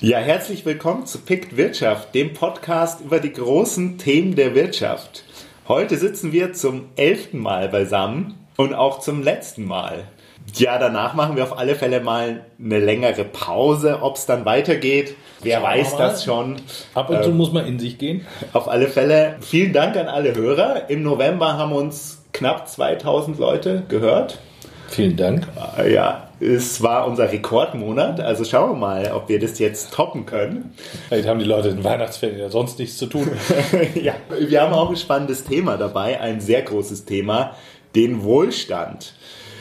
Ja, 0.00 0.18
herzlich 0.18 0.66
willkommen 0.66 1.06
zu 1.06 1.20
Pict 1.20 1.56
Wirtschaft, 1.56 2.14
dem 2.14 2.34
Podcast 2.34 3.00
über 3.00 3.18
die 3.18 3.32
großen 3.32 3.96
Themen 3.96 4.36
der 4.36 4.54
Wirtschaft. 4.54 5.24
Heute 5.68 5.96
sitzen 5.96 6.32
wir 6.32 6.52
zum 6.52 6.90
elften 6.96 7.38
Mal 7.38 7.70
beisammen 7.70 8.34
und 8.58 8.74
auch 8.74 9.00
zum 9.00 9.22
letzten 9.22 9.64
Mal. 9.64 10.04
Ja, 10.54 10.78
danach 10.78 11.14
machen 11.14 11.36
wir 11.36 11.44
auf 11.44 11.58
alle 11.58 11.74
Fälle 11.74 12.00
mal 12.00 12.44
eine 12.62 12.78
längere 12.78 13.24
Pause. 13.24 14.00
Ob 14.02 14.16
es 14.16 14.26
dann 14.26 14.44
weitergeht, 14.44 15.16
wer 15.40 15.60
Schauen 15.60 15.70
weiß 15.70 15.96
das 15.96 16.24
schon. 16.24 16.56
Ab 16.92 17.08
und 17.08 17.22
zu 17.24 17.30
Ähm, 17.30 17.36
muss 17.38 17.52
man 17.52 17.66
in 17.66 17.78
sich 17.78 17.96
gehen. 17.96 18.26
Auf 18.52 18.68
alle 18.68 18.88
Fälle 18.88 19.36
vielen 19.40 19.72
Dank 19.72 19.96
an 19.96 20.08
alle 20.08 20.34
Hörer. 20.34 20.90
Im 20.90 21.04
November 21.04 21.56
haben 21.56 21.72
uns 21.72 22.22
knapp 22.34 22.68
2000 22.68 23.38
Leute 23.38 23.84
gehört. 23.88 24.40
Vielen 24.88 25.16
Dank. 25.16 25.46
Ja, 25.88 26.28
es 26.40 26.82
war 26.82 27.06
unser 27.06 27.32
Rekordmonat. 27.32 28.20
Also 28.20 28.44
schauen 28.44 28.72
wir 28.72 28.76
mal, 28.76 29.12
ob 29.12 29.28
wir 29.28 29.40
das 29.40 29.58
jetzt 29.58 29.92
toppen 29.92 30.26
können. 30.26 30.74
Vielleicht 31.08 31.28
haben 31.28 31.38
die 31.38 31.44
Leute 31.44 31.68
in 31.68 31.82
Weihnachtsferien 31.82 32.38
ja 32.38 32.50
sonst 32.50 32.78
nichts 32.78 32.98
zu 32.98 33.06
tun. 33.06 33.30
ja, 33.94 34.14
wir 34.38 34.60
haben 34.60 34.72
auch 34.72 34.90
ein 34.90 34.96
spannendes 34.96 35.44
Thema 35.44 35.76
dabei, 35.76 36.20
ein 36.20 36.40
sehr 36.40 36.62
großes 36.62 37.04
Thema, 37.04 37.54
den 37.94 38.22
Wohlstand. 38.22 39.14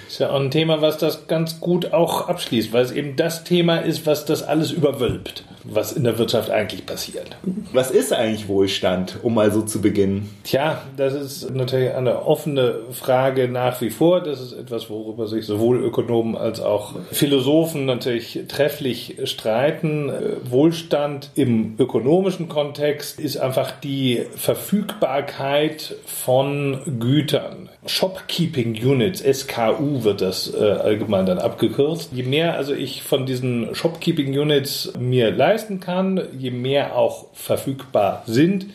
Ist 0.08 0.20
ja 0.20 0.30
auch 0.30 0.40
ein 0.40 0.52
Thema, 0.52 0.82
was 0.82 0.98
das 0.98 1.28
ganz 1.28 1.60
gut 1.60 1.94
auch 1.94 2.28
abschließt, 2.28 2.72
weil 2.74 2.84
es 2.84 2.92
eben 2.92 3.16
das 3.16 3.44
Thema 3.44 3.78
ist, 3.78 4.06
was 4.06 4.26
das 4.26 4.44
alles 4.44 4.72
überwölbt, 4.72 5.44
was 5.68 5.94
in 5.94 6.04
der 6.04 6.18
Wirtschaft 6.18 6.50
eigentlich 6.50 6.86
passiert. 6.86 7.38
Was 7.74 7.92
ist 7.92 8.14
eigentlich 8.14 8.48
Wohlstand, 8.48 9.18
um 9.24 9.34
mal 9.34 9.52
so 9.52 9.62
zu 9.62 9.82
beginnen? 9.82 10.30
Tja, 10.44 10.82
das 10.96 11.14
ist 11.14 11.54
natürlich 11.54 11.94
eine 11.94 12.26
offene 12.26 12.80
Frage 12.92 13.48
nach 13.48 13.82
wie 13.82 13.90
vor. 13.90 14.22
Das 14.22 14.42
ist 14.42 14.54
etwas, 14.54 14.90
worüber 14.90 15.28
sich 15.28 15.46
sowohl 15.46 15.84
Ökonomen 15.84 16.36
als 16.36 16.62
auch 16.62 16.96
Philosophen 17.12 17.86
natürlich 17.86 18.40
trefflich 18.48 19.18
streiten. 19.24 20.10
Äh, 20.10 20.14
Wohlstand 20.50 21.32
im 21.36 21.76
ökonomischen 21.78 22.50
Kontext 22.50 23.20
ist 23.20 23.38
einfach 23.38 23.72
die 23.72 24.26
Verfügbarkeit 24.36 25.96
von 26.06 26.80
Gütern. 27.00 27.70
Shopkeeping 27.88 28.74
Units, 28.84 29.22
SKU 29.22 30.04
wird 30.04 30.22
das 30.22 30.52
äh, 30.54 30.64
allgemein 30.64 31.26
dann 31.26 31.38
abgekürzt. 31.38 32.12
Je 32.14 32.24
mehr 32.24 32.56
also 32.56 32.74
ich 32.74 33.04
von 33.04 33.26
diesen 33.26 33.76
Shopkeeping 33.76 34.38
Units 34.38 34.94
mir 35.00 35.32
leisten 35.56 35.80
kann, 35.80 36.22
je 36.38 36.52
mehr 36.52 36.98
auch 36.98 37.28
verfügbar 37.34 38.24
sind, 38.28 38.66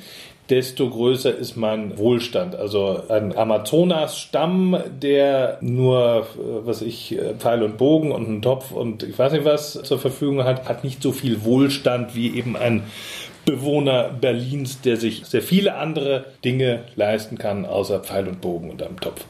desto 0.49 0.89
größer 0.89 1.37
ist 1.37 1.57
mein 1.57 1.99
Wohlstand. 1.99 2.57
Also 2.57 3.03
ein 3.09 3.37
Amazonas-Stamm, 3.37 4.77
der 5.01 5.59
nur, 5.61 6.27
äh, 6.37 6.67
was 6.67 6.81
ich, 6.81 7.13
äh, 7.17 7.35
Pfeil 7.35 7.63
und 7.63 7.77
Bogen 7.77 8.13
und 8.13 8.27
einen 8.27 8.43
Topf 8.43 8.73
und 8.73 9.03
ich 9.03 9.19
weiß 9.19 9.33
nicht 9.33 9.45
was 9.45 9.75
zur 9.75 9.99
Verfügung 9.99 10.43
hat, 10.45 10.69
hat 10.69 10.83
nicht 10.83 11.03
so 11.03 11.13
viel 11.13 11.45
Wohlstand 11.45 12.17
wie 12.17 12.35
eben 12.35 12.57
ein 12.57 12.83
Bewohner 13.45 14.09
Berlins, 14.09 14.81
der 14.81 14.97
sich 14.97 15.27
sehr 15.27 15.43
viele 15.43 15.75
andere 15.75 16.25
Dinge 16.45 16.85
leisten 16.97 17.37
kann, 17.37 17.67
außer 17.67 18.01
Pfeil 18.01 18.27
und 18.27 18.41
Bogen 18.41 18.71
und 18.71 18.83
einem 18.83 19.01
Topf. 19.01 19.25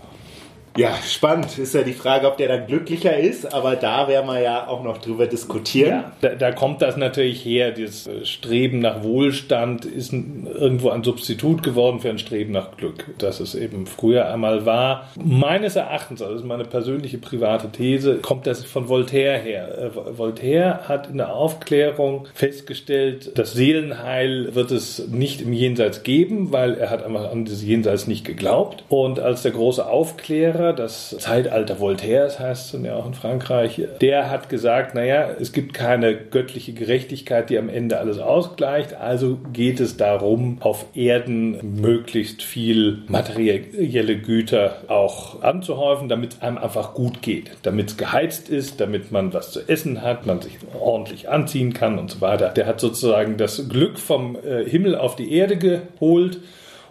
Ja, 0.76 0.94
spannend. 1.04 1.58
Ist 1.58 1.74
ja 1.74 1.82
die 1.82 1.92
Frage, 1.92 2.28
ob 2.28 2.36
der 2.36 2.48
dann 2.48 2.66
glücklicher 2.66 3.16
ist, 3.16 3.52
aber 3.52 3.74
da 3.76 4.06
werden 4.06 4.26
wir 4.26 4.40
ja 4.40 4.68
auch 4.68 4.84
noch 4.84 4.98
drüber 4.98 5.26
diskutieren. 5.26 5.90
Ja, 5.90 6.12
da, 6.20 6.34
da 6.36 6.52
kommt 6.52 6.80
das 6.80 6.96
natürlich 6.96 7.44
her. 7.44 7.72
Dieses 7.72 8.06
äh, 8.06 8.24
Streben 8.24 8.78
nach 8.78 9.02
Wohlstand 9.02 9.84
ist 9.84 10.12
irgendwo 10.12 10.90
ein 10.90 11.02
Substitut 11.02 11.62
geworden 11.62 12.00
für 12.00 12.10
ein 12.10 12.18
Streben 12.18 12.52
nach 12.52 12.76
Glück, 12.76 13.06
das 13.18 13.40
es 13.40 13.54
eben 13.54 13.86
früher 13.86 14.32
einmal 14.32 14.64
war. 14.64 15.08
Meines 15.22 15.74
Erachtens, 15.74 16.22
also 16.22 16.34
das 16.34 16.42
ist 16.42 16.48
meine 16.48 16.64
persönliche 16.64 17.18
private 17.18 17.70
These, 17.72 18.16
kommt 18.16 18.46
das 18.46 18.64
von 18.64 18.88
Voltaire 18.88 19.38
her. 19.38 19.76
Äh, 19.76 20.18
Voltaire 20.18 20.88
hat 20.88 21.10
in 21.10 21.16
der 21.16 21.34
Aufklärung 21.34 22.28
festgestellt, 22.34 23.32
das 23.36 23.54
Seelenheil 23.54 24.54
wird 24.54 24.70
es 24.70 25.08
nicht 25.08 25.42
im 25.42 25.52
Jenseits 25.52 26.04
geben, 26.04 26.52
weil 26.52 26.74
er 26.74 26.90
hat 26.90 27.02
einfach 27.02 27.32
an 27.32 27.44
dieses 27.44 27.64
Jenseits 27.64 28.06
nicht 28.06 28.24
geglaubt. 28.24 28.84
Und 28.88 29.18
als 29.18 29.42
der 29.42 29.50
große 29.50 29.84
Aufklärer, 29.84 30.59
das 30.72 31.16
Zeitalter 31.18 31.80
Voltaires 31.80 32.38
heißt 32.38 32.74
es 32.74 32.84
ja 32.84 32.94
auch 32.94 33.06
in 33.06 33.14
Frankreich, 33.14 33.82
der 34.00 34.30
hat 34.30 34.48
gesagt, 34.48 34.94
naja, 34.94 35.28
es 35.40 35.52
gibt 35.52 35.74
keine 35.74 36.14
göttliche 36.14 36.72
Gerechtigkeit, 36.72 37.50
die 37.50 37.58
am 37.58 37.68
Ende 37.68 37.98
alles 37.98 38.18
ausgleicht, 38.18 38.94
also 38.94 39.38
geht 39.52 39.80
es 39.80 39.96
darum, 39.96 40.58
auf 40.60 40.86
Erden 40.94 41.80
möglichst 41.80 42.42
viel 42.42 43.02
materielle 43.08 44.18
Güter 44.18 44.82
auch 44.88 45.42
anzuhäufen, 45.42 46.08
damit 46.08 46.34
es 46.34 46.42
einem 46.42 46.58
einfach 46.58 46.94
gut 46.94 47.22
geht, 47.22 47.50
damit 47.62 47.90
es 47.90 47.96
geheizt 47.96 48.48
ist, 48.48 48.80
damit 48.80 49.10
man 49.12 49.32
was 49.34 49.52
zu 49.52 49.60
essen 49.68 50.02
hat, 50.02 50.26
man 50.26 50.40
sich 50.40 50.58
ordentlich 50.78 51.28
anziehen 51.28 51.72
kann 51.72 51.98
und 51.98 52.10
so 52.10 52.20
weiter. 52.20 52.50
Der 52.50 52.66
hat 52.66 52.80
sozusagen 52.80 53.36
das 53.36 53.68
Glück 53.68 53.98
vom 53.98 54.36
äh, 54.36 54.64
Himmel 54.64 54.94
auf 54.94 55.16
die 55.16 55.32
Erde 55.32 55.56
geholt 55.56 56.40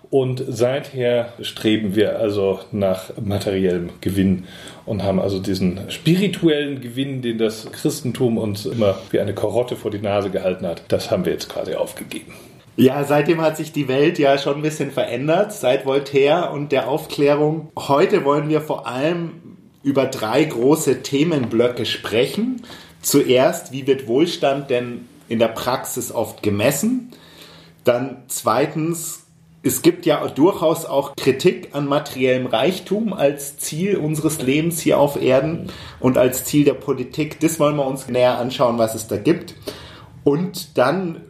und 0.09 0.43
seither 0.47 1.33
streben 1.41 1.95
wir 1.95 2.19
also 2.19 2.59
nach 2.71 3.11
materiellem 3.21 3.91
Gewinn 4.01 4.45
und 4.85 5.03
haben 5.03 5.19
also 5.19 5.39
diesen 5.39 5.91
spirituellen 5.91 6.81
Gewinn, 6.81 7.21
den 7.21 7.37
das 7.37 7.71
Christentum 7.71 8.37
uns 8.37 8.65
immer 8.65 8.97
wie 9.11 9.19
eine 9.19 9.35
Karotte 9.35 9.75
vor 9.75 9.91
die 9.91 9.99
Nase 9.99 10.31
gehalten 10.31 10.65
hat, 10.65 10.83
das 10.87 11.11
haben 11.11 11.25
wir 11.25 11.33
jetzt 11.33 11.49
quasi 11.49 11.75
aufgegeben. 11.75 12.33
Ja, 12.75 13.03
seitdem 13.03 13.41
hat 13.41 13.57
sich 13.57 13.71
die 13.71 13.87
Welt 13.87 14.17
ja 14.19 14.37
schon 14.37 14.55
ein 14.55 14.61
bisschen 14.61 14.89
verändert, 14.89 15.51
seit 15.51 15.85
Voltaire 15.85 16.51
und 16.53 16.71
der 16.71 16.87
Aufklärung. 16.87 17.69
Heute 17.77 18.23
wollen 18.23 18.49
wir 18.49 18.61
vor 18.61 18.87
allem 18.87 19.57
über 19.83 20.05
drei 20.05 20.43
große 20.45 21.03
Themenblöcke 21.03 21.85
sprechen. 21.85 22.63
Zuerst, 23.01 23.73
wie 23.73 23.85
wird 23.85 24.07
Wohlstand 24.07 24.69
denn 24.69 25.07
in 25.27 25.39
der 25.39 25.49
Praxis 25.49 26.11
oft 26.11 26.41
gemessen? 26.41 27.11
Dann 27.83 28.23
zweitens, 28.27 29.25
es 29.61 29.81
gibt 29.81 30.05
ja 30.05 30.25
durchaus 30.27 30.85
auch 30.85 31.15
Kritik 31.15 31.69
an 31.73 31.87
materiellem 31.87 32.45
Reichtum 32.45 33.13
als 33.13 33.57
Ziel 33.57 33.97
unseres 33.97 34.41
Lebens 34.41 34.79
hier 34.79 34.99
auf 34.99 35.21
Erden 35.21 35.69
und 35.99 36.17
als 36.17 36.45
Ziel 36.45 36.63
der 36.63 36.75
Politik. 36.75 37.39
Das 37.41 37.59
wollen 37.59 37.75
wir 37.75 37.85
uns 37.85 38.07
näher 38.07 38.37
anschauen, 38.37 38.77
was 38.77 38.95
es 38.95 39.07
da 39.07 39.17
gibt. 39.17 39.55
Und 40.23 40.77
dann 40.77 41.21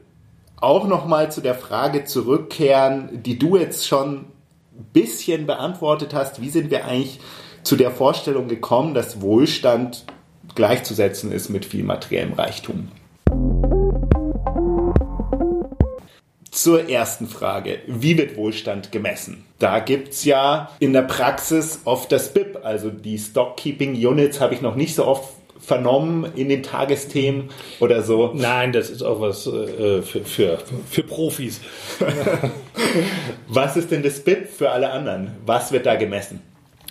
auch 0.58 0.88
nochmal 0.88 1.32
zu 1.32 1.42
der 1.42 1.56
Frage 1.56 2.04
zurückkehren, 2.04 3.24
die 3.24 3.40
du 3.40 3.58
jetzt 3.58 3.88
schon 3.88 4.18
ein 4.18 4.86
bisschen 4.94 5.48
beantwortet 5.48 6.14
hast. 6.14 6.42
Wie 6.42 6.50
sind 6.50 6.70
wir 6.70 6.86
eigentlich 6.86 7.20
zu 7.64 7.76
der 7.76 7.92
Vorstellung 7.92 8.48
gekommen, 8.48 8.94
dass 8.94 9.22
Wohlstand 9.22 10.06
gleichzusetzen 10.54 11.32
ist 11.32 11.50
mit 11.50 11.66
viel 11.66 11.84
materiellem 11.84 12.34
Reichtum? 12.34 12.90
Zur 16.60 16.90
ersten 16.90 17.28
Frage. 17.28 17.80
Wie 17.88 18.18
wird 18.18 18.36
Wohlstand 18.36 18.92
gemessen? 18.92 19.46
Da 19.60 19.80
gibt's 19.80 20.26
ja 20.26 20.70
in 20.80 20.92
der 20.92 21.04
Praxis 21.04 21.80
oft 21.86 22.12
das 22.12 22.34
BIP, 22.34 22.60
also 22.64 22.90
die 22.90 23.18
Stockkeeping 23.18 23.94
Units 23.94 24.42
habe 24.42 24.56
ich 24.56 24.62
noch 24.62 24.76
nicht 24.76 24.94
so 24.94 25.06
oft 25.06 25.24
vernommen 25.58 26.30
in 26.36 26.50
den 26.50 26.62
Tagesthemen 26.62 27.50
oder 27.80 28.04
so. 28.04 28.34
Nein, 28.34 28.74
das 28.74 28.90
ist 28.90 29.04
auch 29.04 29.22
was 29.22 29.48
äh, 29.48 30.02
für, 30.02 30.26
für, 30.26 30.58
für 30.90 31.04
Profis. 31.04 31.62
Was 33.48 33.78
ist 33.78 33.92
denn 33.92 34.04
das 34.04 34.20
BIP 34.20 34.50
für 34.50 34.70
alle 34.72 34.90
anderen? 34.92 35.38
Was 35.46 35.72
wird 35.72 35.86
da 35.86 35.96
gemessen? 35.96 36.42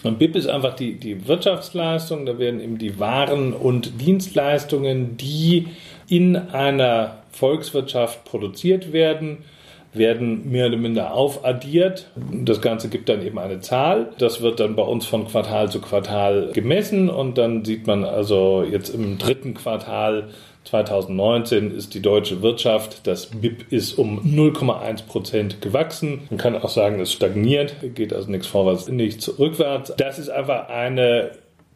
Und 0.03 0.19
BIP 0.19 0.35
ist 0.35 0.47
einfach 0.47 0.77
die, 0.77 0.95
die 0.95 1.29
Wirtschaftsleistung, 1.29 2.25
da 2.25 2.39
werden 2.39 2.61
eben 2.61 2.79
die 2.79 2.99
Waren 2.99 3.53
und 3.53 4.01
Dienstleistungen, 4.01 5.19
die 5.19 5.69
in 6.09 6.37
einer 6.37 7.23
Volkswirtschaft 7.33 8.25
produziert 8.25 8.95
werden, 8.95 9.45
werden 9.93 10.51
mehr 10.51 10.67
oder 10.67 10.77
minder 10.77 11.15
aufaddiert. 11.15 12.11
Das 12.31 12.61
Ganze 12.61 12.89
gibt 12.89 13.09
dann 13.09 13.25
eben 13.25 13.39
eine 13.39 13.61
Zahl. 13.61 14.11
Das 14.19 14.43
wird 14.43 14.61
dann 14.61 14.77
bei 14.77 14.83
uns 14.83 15.07
von 15.07 15.27
Quartal 15.27 15.71
zu 15.71 15.81
Quartal 15.81 16.51
gemessen 16.53 17.09
und 17.09 17.39
dann 17.39 17.65
sieht 17.65 17.87
man 17.87 18.05
also 18.05 18.65
jetzt 18.69 18.91
im 18.91 19.19
dritten 19.19 19.55
Quartal 19.55 20.29
2019 20.65 21.75
ist 21.75 21.95
die 21.95 22.03
deutsche 22.03 22.43
Wirtschaft, 22.43 23.07
das 23.07 23.27
BIP 23.27 23.73
ist 23.73 23.95
um 23.95 24.21
0,1 24.21 25.07
Prozent 25.07 25.63
gewachsen. 25.63 26.27
Man 26.29 26.39
kann 26.39 26.57
auch 26.57 26.69
sagen, 26.69 27.01
es 27.01 27.13
stagniert, 27.13 27.75
geht 27.95 28.13
also 28.13 28.31
nichts 28.31 28.49
vorwärts, 28.49 28.89
nichts 28.89 29.39
rückwärts. 29.39 29.95
Das 29.97 30.19
ist 30.19 30.29
einfach 30.29 30.69
eine 30.69 31.31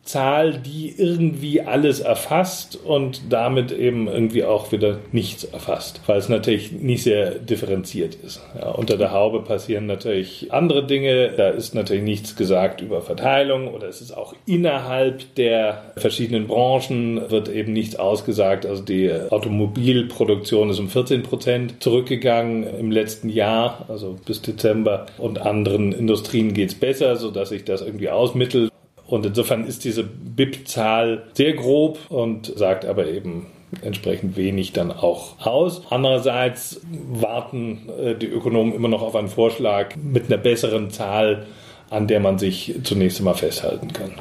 Zahl, 0.05 0.55
die 0.55 0.93
irgendwie 0.97 1.61
alles 1.61 2.01
erfasst 2.01 2.77
und 2.77 3.23
damit 3.31 3.71
eben 3.71 4.09
irgendwie 4.09 4.43
auch 4.43 4.73
wieder 4.73 4.99
nichts 5.13 5.45
erfasst, 5.45 6.01
weil 6.07 6.19
es 6.19 6.29
natürlich 6.29 6.73
nicht 6.73 7.05
sehr 7.05 7.37
differenziert 7.37 8.17
ist. 8.17 8.43
Ja, 8.59 8.71
unter 8.71 8.97
der 8.97 9.13
Haube 9.13 9.43
passieren 9.43 9.87
natürlich 9.87 10.53
andere 10.53 10.85
Dinge, 10.85 11.33
da 11.37 11.51
ist 11.51 11.77
natürlich 11.77 12.03
nichts 12.03 12.35
gesagt 12.35 12.81
über 12.81 13.01
Verteilung 13.01 13.69
oder 13.69 13.89
es 13.89 14.01
ist 14.01 14.11
auch 14.11 14.35
innerhalb 14.45 15.37
der 15.37 15.93
verschiedenen 15.97 16.49
Branchen 16.49 17.31
wird 17.31 17.49
eben 17.49 17.73
nichts 17.73 17.95
ausgesagt. 17.95 18.67
Also 18.67 18.83
die 18.83 19.13
Automobilproduktion 19.31 20.71
ist 20.71 20.81
um 20.81 20.89
14 20.89 21.23
Prozent 21.23 21.81
zurückgegangen 21.81 22.65
im 22.65 22.91
letzten 22.91 23.29
Jahr, 23.29 23.87
also 23.89 24.19
bis 24.27 24.43
Dezember 24.43 25.07
und 25.19 25.41
anderen 25.41 25.93
Industrien 25.93 26.55
geht 26.55 26.71
es 26.71 26.75
besser, 26.75 27.15
sodass 27.15 27.51
sich 27.51 27.65
das 27.65 27.83
irgendwie 27.83 28.11
ausmittelt. 28.11 28.73
Und 29.13 29.27
insofern 29.27 29.67
ist 29.67 29.85
diese 29.85 30.05
BIP-Zahl 30.05 31.25
sehr 31.35 31.53
grob 31.53 31.99
und 32.09 32.47
sagt 32.47 32.87
aber 32.87 33.09
eben 33.09 33.49
entsprechend 33.83 34.39
wenig 34.39 34.73
dann 34.73 34.91
auch 34.91 35.39
aus. 35.47 35.83
Andererseits 35.91 36.81
warten 37.11 37.91
äh, 38.03 38.15
die 38.15 38.29
Ökonomen 38.29 38.73
immer 38.73 38.89
noch 38.89 39.03
auf 39.03 39.15
einen 39.15 39.29
Vorschlag 39.29 39.97
mit 39.97 40.29
einer 40.29 40.39
besseren 40.39 40.89
Zahl, 40.89 41.45
an 41.91 42.07
der 42.07 42.21
man 42.21 42.39
sich 42.39 42.75
zunächst 42.85 43.19
einmal 43.19 43.35
festhalten 43.35 43.93
kann. 43.93 44.13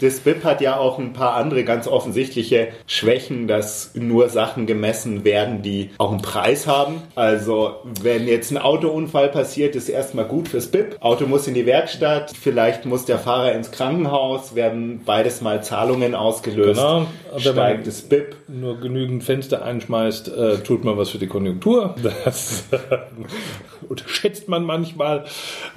Das 0.00 0.20
BIP 0.20 0.44
hat 0.44 0.60
ja 0.60 0.76
auch 0.76 0.98
ein 0.98 1.12
paar 1.12 1.34
andere 1.34 1.64
ganz 1.64 1.86
offensichtliche 1.86 2.68
Schwächen, 2.86 3.46
dass 3.46 3.92
nur 3.94 4.28
Sachen 4.28 4.66
gemessen 4.66 5.24
werden, 5.24 5.62
die 5.62 5.90
auch 5.98 6.10
einen 6.10 6.22
Preis 6.22 6.66
haben. 6.66 7.02
Also 7.14 7.74
wenn 8.02 8.26
jetzt 8.26 8.50
ein 8.50 8.58
Autounfall 8.58 9.28
passiert, 9.28 9.76
ist 9.76 9.88
erstmal 9.88 10.24
gut 10.24 10.48
fürs 10.48 10.68
BIP. 10.68 10.96
Auto 11.00 11.26
muss 11.26 11.46
in 11.46 11.54
die 11.54 11.66
Werkstatt, 11.66 12.32
vielleicht 12.38 12.86
muss 12.86 13.04
der 13.04 13.18
Fahrer 13.18 13.52
ins 13.52 13.70
Krankenhaus, 13.70 14.54
werden 14.54 15.02
beides 15.04 15.40
mal 15.40 15.62
Zahlungen 15.62 16.14
ausgelöst. 16.14 16.80
Genau. 16.80 17.06
Wenn 17.36 17.56
man 17.56 17.84
das 17.84 18.02
BIP. 18.02 18.36
nur 18.48 18.80
genügend 18.80 19.22
Fenster 19.22 19.62
einschmeißt, 19.62 20.28
äh, 20.28 20.58
tut 20.58 20.84
man 20.84 20.96
was 20.96 21.10
für 21.10 21.18
die 21.18 21.26
Konjunktur. 21.26 21.94
Das 22.02 22.64
äh, 22.70 22.78
unterschätzt 23.88 24.48
man 24.48 24.64
manchmal 24.64 25.24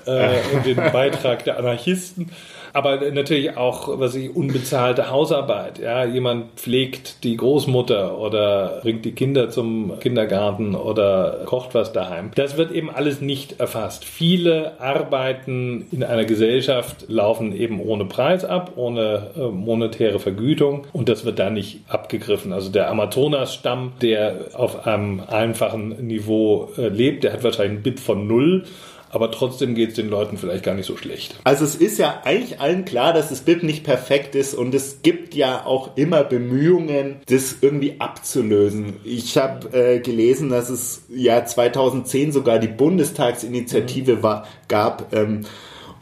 äh, 0.05 0.37
den 0.65 0.77
Beitrag 0.77 1.43
der 1.43 1.57
Anarchisten 1.57 2.31
aber 2.73 3.11
natürlich 3.11 3.55
auch, 3.55 3.99
was 3.99 4.15
ich, 4.15 4.35
unbezahlte 4.35 5.09
Hausarbeit. 5.11 5.79
Ja, 5.79 6.05
jemand 6.05 6.59
pflegt 6.59 7.23
die 7.23 7.37
Großmutter 7.37 8.17
oder 8.17 8.79
bringt 8.81 9.05
die 9.05 9.11
Kinder 9.13 9.49
zum 9.49 9.99
Kindergarten 9.99 10.75
oder 10.75 11.41
kocht 11.45 11.75
was 11.75 11.93
daheim. 11.93 12.31
Das 12.35 12.57
wird 12.57 12.71
eben 12.71 12.89
alles 12.89 13.21
nicht 13.21 13.59
erfasst. 13.59 14.05
Viele 14.05 14.81
Arbeiten 14.81 15.87
in 15.91 16.03
einer 16.03 16.25
Gesellschaft 16.25 17.05
laufen 17.07 17.55
eben 17.55 17.79
ohne 17.79 18.05
Preis 18.05 18.43
ab, 18.43 18.73
ohne 18.75 19.27
äh, 19.37 19.41
monetäre 19.49 20.19
Vergütung 20.19 20.87
und 20.93 21.09
das 21.09 21.25
wird 21.25 21.37
da 21.37 21.51
nicht 21.51 21.81
abgegriffen. 21.87 22.53
Also 22.53 22.71
der 22.71 22.89
Amazonas-Stamm, 22.89 23.93
der 24.01 24.45
auf 24.53 24.87
einem 24.87 25.21
einfachen 25.27 26.07
Niveau 26.07 26.69
äh, 26.77 26.87
lebt, 26.87 27.23
der 27.23 27.33
hat 27.33 27.43
wahrscheinlich 27.43 27.79
ein 27.79 27.83
BIP 27.83 27.99
von 27.99 28.27
null 28.27 28.65
aber 29.13 29.31
trotzdem 29.31 29.75
geht 29.75 29.89
es 29.89 29.95
den 29.95 30.09
Leuten 30.09 30.37
vielleicht 30.37 30.63
gar 30.63 30.73
nicht 30.73 30.87
so 30.87 30.97
schlecht. 30.97 31.39
Also 31.43 31.63
es 31.65 31.75
ist 31.75 31.99
ja 31.99 32.21
eigentlich 32.23 32.59
allen 32.59 32.83
klar, 32.83 33.13
dass 33.13 33.29
das 33.29 33.41
BIP 33.41 33.63
nicht 33.63 33.83
perfekt 33.83 34.33
ist 34.33 34.55
und 34.55 34.73
es 34.73 35.03
gibt 35.03 35.35
ja 35.35 35.65
auch 35.65 35.95
immer 35.95 36.23
Bemühungen, 36.23 37.17
das 37.27 37.57
irgendwie 37.61 37.95
abzulösen. 37.99 38.97
Ich 39.03 39.37
habe 39.37 39.77
äh, 39.77 39.99
gelesen, 39.99 40.49
dass 40.49 40.69
es 40.69 41.03
ja 41.09 41.45
2010 41.45 42.31
sogar 42.31 42.57
die 42.57 42.67
Bundestagsinitiative 42.67 44.23
war, 44.23 44.47
gab 44.67 45.13
ähm, 45.13 45.41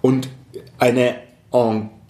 und 0.02 0.30
eine 0.80 1.16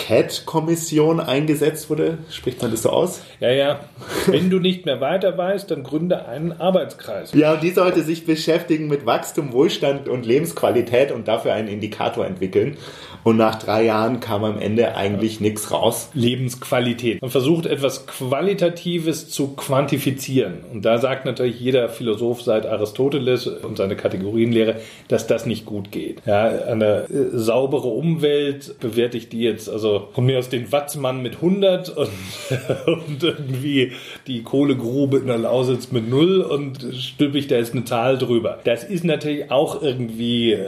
Enquete-Kommission 0.01 1.19
eingesetzt 1.19 1.89
wurde. 1.89 2.18
Spricht 2.30 2.62
man 2.62 2.71
das 2.71 2.83
so 2.83 2.89
aus? 2.89 3.21
Ja, 3.39 3.51
ja. 3.51 3.80
Wenn 4.27 4.50
du 4.50 4.59
nicht 4.59 4.86
mehr 4.86 5.01
weiter 5.01 5.38
weißt, 5.38 5.69
dann 5.71 5.83
gründe 5.83 6.25
einen 6.25 6.51
Arbeitskreis. 6.51 7.33
Ja, 7.33 7.53
und 7.53 7.63
die 7.63 7.71
sollte 7.71 8.01
sich 8.01 8.25
beschäftigen 8.25 8.88
mit 8.88 9.06
Wachstum, 9.06 9.53
Wohlstand 9.53 10.07
und 10.07 10.25
Lebensqualität 10.25 11.12
und 11.12 11.27
dafür 11.27 11.53
einen 11.53 11.68
Indikator 11.68 12.25
entwickeln. 12.25 12.77
Und 13.24 13.38
nach 13.38 13.56
drei 13.56 13.83
Jahren 13.83 14.19
kam 14.19 14.44
am 14.44 14.59
Ende 14.59 14.95
eigentlich 14.95 15.36
ja. 15.36 15.42
nichts 15.44 15.71
raus. 15.71 16.09
Lebensqualität. 16.13 17.21
Man 17.21 17.30
versucht 17.30 17.68
etwas 17.68 18.07
Qualitatives 18.07 19.30
zu 19.30 19.56
quantifizieren. 19.56 20.63
Und 20.71 20.86
da 20.86 20.98
sagt 20.98 21.25
natürlich 21.25 21.59
jeder 21.59 21.89
Philosoph 21.89 22.42
seit 22.42 22.65
Aristoteles 22.65 23.45
und 23.48 23.77
seine 23.77 23.95
Kategorienlehre, 23.95 24.77
dass 25.07 25.27
das 25.27 25.45
nicht 25.45 25.65
gut 25.65 25.92
geht. 25.92 26.21
Ja, 26.25 26.48
eine 26.48 27.03
äh, 27.09 27.30
saubere 27.33 27.89
Umwelt 27.89 28.80
bewerte 28.80 29.18
ich 29.18 29.30
die 29.30 29.42
jetzt, 29.42 29.69
also 29.69 29.90
von 30.13 30.25
mir 30.25 30.39
aus 30.39 30.49
den 30.49 30.71
Watzmann 30.71 31.21
mit 31.21 31.35
100 31.35 31.89
und, 31.89 32.09
und 32.85 33.23
irgendwie 33.23 33.91
die 34.27 34.43
Kohlegrube 34.43 35.17
in 35.17 35.27
der 35.27 35.38
Lausitz 35.38 35.91
mit 35.91 36.09
0 36.09 36.41
und 36.41 36.85
stülpe 36.95 37.38
ich 37.38 37.47
da 37.47 37.55
jetzt 37.55 37.73
eine 37.73 37.85
Zahl 37.85 38.17
drüber. 38.17 38.59
Das 38.63 38.83
ist 38.83 39.03
natürlich 39.03 39.51
auch 39.51 39.81
irgendwie 39.81 40.53
äh, 40.53 40.67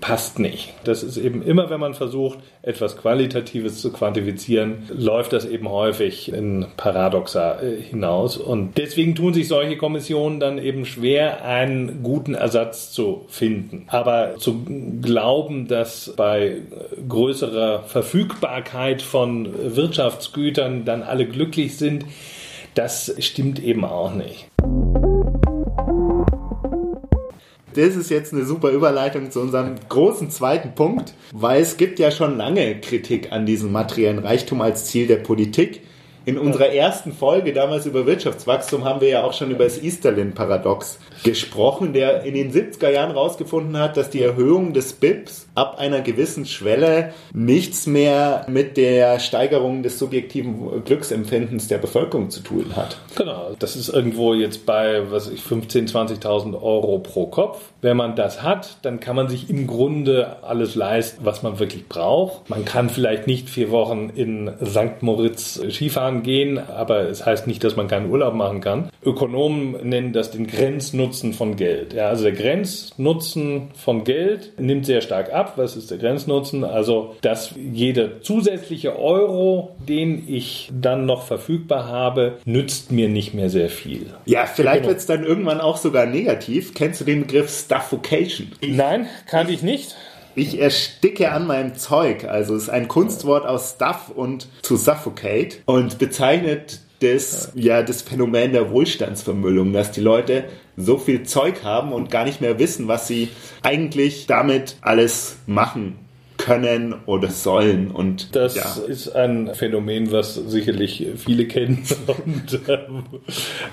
passt 0.00 0.38
nicht. 0.38 0.72
Das 0.84 1.02
ist 1.02 1.16
eben 1.16 1.42
immer, 1.42 1.70
wenn 1.70 1.80
man 1.80 1.94
versucht, 1.94 2.38
etwas 2.62 2.96
Qualitatives 2.96 3.80
zu 3.80 3.92
quantifizieren, 3.92 4.88
läuft 4.88 5.32
das 5.32 5.44
eben 5.44 5.68
häufig 5.68 6.32
in 6.32 6.66
Paradoxa 6.76 7.60
äh, 7.60 7.80
hinaus. 7.80 8.36
Und 8.36 8.76
deswegen 8.76 9.14
tun 9.14 9.34
sich 9.34 9.48
solche 9.48 9.76
Kommissionen 9.76 10.40
dann 10.40 10.58
eben 10.58 10.84
schwer, 10.84 11.44
einen 11.44 12.02
guten 12.02 12.34
Ersatz 12.34 12.92
zu 12.92 13.24
finden. 13.28 13.86
Aber 13.88 14.36
zu 14.38 14.64
glauben, 15.00 15.68
dass 15.68 16.12
bei 16.16 16.58
größerer 17.08 17.84
Verfügbarkeit 17.84 19.02
von 19.02 19.76
Wirtschaftsgütern 19.76 20.84
dann 20.84 21.02
alle 21.02 21.26
glücklich 21.26 21.76
sind, 21.76 22.04
das 22.74 23.14
stimmt 23.18 23.62
eben 23.62 23.84
auch 23.84 24.12
nicht 24.12 24.46
das 27.76 27.94
ist 27.94 28.10
jetzt 28.10 28.32
eine 28.32 28.44
super 28.44 28.70
Überleitung 28.70 29.30
zu 29.30 29.40
unserem 29.40 29.74
großen 29.88 30.30
zweiten 30.30 30.74
Punkt, 30.74 31.14
weil 31.32 31.60
es 31.60 31.76
gibt 31.76 31.98
ja 31.98 32.10
schon 32.10 32.36
lange 32.36 32.80
Kritik 32.80 33.32
an 33.32 33.44
diesem 33.44 33.70
materiellen 33.70 34.18
Reichtum 34.18 34.60
als 34.62 34.86
Ziel 34.86 35.06
der 35.06 35.16
Politik. 35.16 35.82
In 36.26 36.38
unserer 36.38 36.72
ersten 36.72 37.12
Folge 37.12 37.52
damals 37.52 37.86
über 37.86 38.04
Wirtschaftswachstum 38.04 38.84
haben 38.84 39.00
wir 39.00 39.08
ja 39.08 39.22
auch 39.22 39.32
schon 39.32 39.52
über 39.52 39.62
das 39.62 39.80
Easterlin-Paradox 39.80 40.98
gesprochen, 41.22 41.92
der 41.92 42.24
in 42.24 42.34
den 42.34 42.52
70er 42.52 42.90
Jahren 42.90 43.12
herausgefunden 43.12 43.78
hat, 43.78 43.96
dass 43.96 44.10
die 44.10 44.22
Erhöhung 44.22 44.72
des 44.72 44.94
BIPs 44.94 45.46
ab 45.54 45.78
einer 45.78 46.00
gewissen 46.00 46.44
Schwelle 46.44 47.14
nichts 47.32 47.86
mehr 47.86 48.44
mit 48.48 48.76
der 48.76 49.20
Steigerung 49.20 49.84
des 49.84 50.00
subjektiven 50.00 50.84
Glücksempfindens 50.84 51.68
der 51.68 51.78
Bevölkerung 51.78 52.28
zu 52.28 52.40
tun 52.40 52.74
hat. 52.74 52.98
Genau, 53.14 53.54
das 53.60 53.76
ist 53.76 53.88
irgendwo 53.88 54.34
jetzt 54.34 54.66
bei, 54.66 55.08
was 55.12 55.30
ich, 55.30 55.42
15.000, 55.42 56.20
20.000 56.20 56.60
Euro 56.60 56.98
pro 56.98 57.26
Kopf. 57.26 57.60
Wenn 57.82 57.96
man 57.96 58.16
das 58.16 58.42
hat, 58.42 58.78
dann 58.82 58.98
kann 58.98 59.14
man 59.14 59.28
sich 59.28 59.48
im 59.48 59.68
Grunde 59.68 60.42
alles 60.42 60.74
leisten, 60.74 61.24
was 61.24 61.44
man 61.44 61.60
wirklich 61.60 61.88
braucht. 61.88 62.50
Man 62.50 62.64
kann 62.64 62.90
vielleicht 62.90 63.28
nicht 63.28 63.48
vier 63.48 63.70
Wochen 63.70 64.10
in 64.12 64.50
St. 64.64 65.02
Moritz 65.02 65.60
Skifahren 65.70 66.15
gehen, 66.22 66.58
aber 66.58 67.08
es 67.08 67.24
heißt 67.24 67.46
nicht, 67.46 67.62
dass 67.64 67.76
man 67.76 67.88
keinen 67.88 68.10
Urlaub 68.10 68.34
machen 68.34 68.60
kann. 68.60 68.90
Ökonomen 69.04 69.76
nennen 69.82 70.12
das 70.12 70.30
den 70.30 70.46
Grenznutzen 70.46 71.32
von 71.32 71.56
Geld. 71.56 71.92
Ja, 71.92 72.08
also 72.08 72.24
der 72.24 72.32
Grenznutzen 72.32 73.68
von 73.74 74.04
Geld 74.04 74.52
nimmt 74.58 74.86
sehr 74.86 75.00
stark 75.00 75.32
ab. 75.32 75.54
Was 75.56 75.76
ist 75.76 75.90
der 75.90 75.98
Grenznutzen? 75.98 76.64
Also, 76.64 77.16
dass 77.20 77.54
jeder 77.56 78.22
zusätzliche 78.22 78.98
Euro, 78.98 79.76
den 79.88 80.24
ich 80.28 80.70
dann 80.72 81.06
noch 81.06 81.22
verfügbar 81.22 81.88
habe, 81.88 82.38
nützt 82.44 82.92
mir 82.92 83.08
nicht 83.08 83.34
mehr 83.34 83.50
sehr 83.50 83.68
viel. 83.68 84.06
Ja, 84.24 84.46
vielleicht 84.46 84.82
genau. 84.82 84.88
wird 84.88 84.98
es 84.98 85.06
dann 85.06 85.24
irgendwann 85.24 85.60
auch 85.60 85.76
sogar 85.76 86.06
negativ. 86.06 86.74
Kennst 86.74 87.00
du 87.00 87.04
den 87.04 87.22
Begriff 87.22 87.50
Stuffocation? 87.50 88.52
Nein, 88.66 89.06
kannte 89.26 89.52
ich 89.52 89.62
nicht. 89.62 89.94
Ich 90.36 90.60
ersticke 90.60 91.32
an 91.32 91.46
meinem 91.46 91.76
Zeug. 91.76 92.24
Also 92.24 92.54
es 92.54 92.64
ist 92.64 92.68
ein 92.68 92.88
Kunstwort 92.88 93.46
aus 93.46 93.72
Stuff 93.76 94.10
und 94.14 94.48
to 94.62 94.76
suffocate 94.76 95.62
und 95.64 95.98
bezeichnet 95.98 96.80
das, 97.00 97.52
ja, 97.54 97.82
das 97.82 98.02
Phänomen 98.02 98.52
der 98.52 98.70
Wohlstandsvermüllung, 98.70 99.72
dass 99.72 99.92
die 99.92 100.00
Leute 100.02 100.44
so 100.76 100.98
viel 100.98 101.22
Zeug 101.22 101.64
haben 101.64 101.92
und 101.92 102.10
gar 102.10 102.24
nicht 102.24 102.42
mehr 102.42 102.58
wissen, 102.58 102.86
was 102.86 103.08
sie 103.08 103.30
eigentlich 103.62 104.26
damit 104.26 104.76
alles 104.82 105.38
machen 105.46 106.05
können 106.46 106.94
oder 107.06 107.28
sollen. 107.28 107.90
Und 107.90 108.36
das 108.36 108.54
ja. 108.54 108.84
ist 108.86 109.08
ein 109.16 109.52
Phänomen, 109.54 110.12
was 110.12 110.36
sicherlich 110.36 111.04
viele 111.16 111.46
kennen. 111.46 111.82
und 112.06 112.60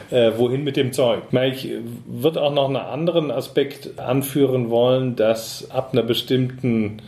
äh, 0.10 0.30
äh, 0.30 0.38
wohin 0.38 0.63
mit 0.63 0.75
dem 0.75 0.92
Zeug? 0.92 1.22
Ich 1.32 1.70
würde 2.08 2.42
auch 2.42 2.51
noch 2.51 2.65
einen 2.65 2.77
anderen 2.77 3.30
Aspekt 3.30 4.00
anführen 4.00 4.72
wollen, 4.72 5.15
dass 5.15 5.70
ab 5.70 5.89
einer 5.94 6.01
bestimmten 6.01 7.01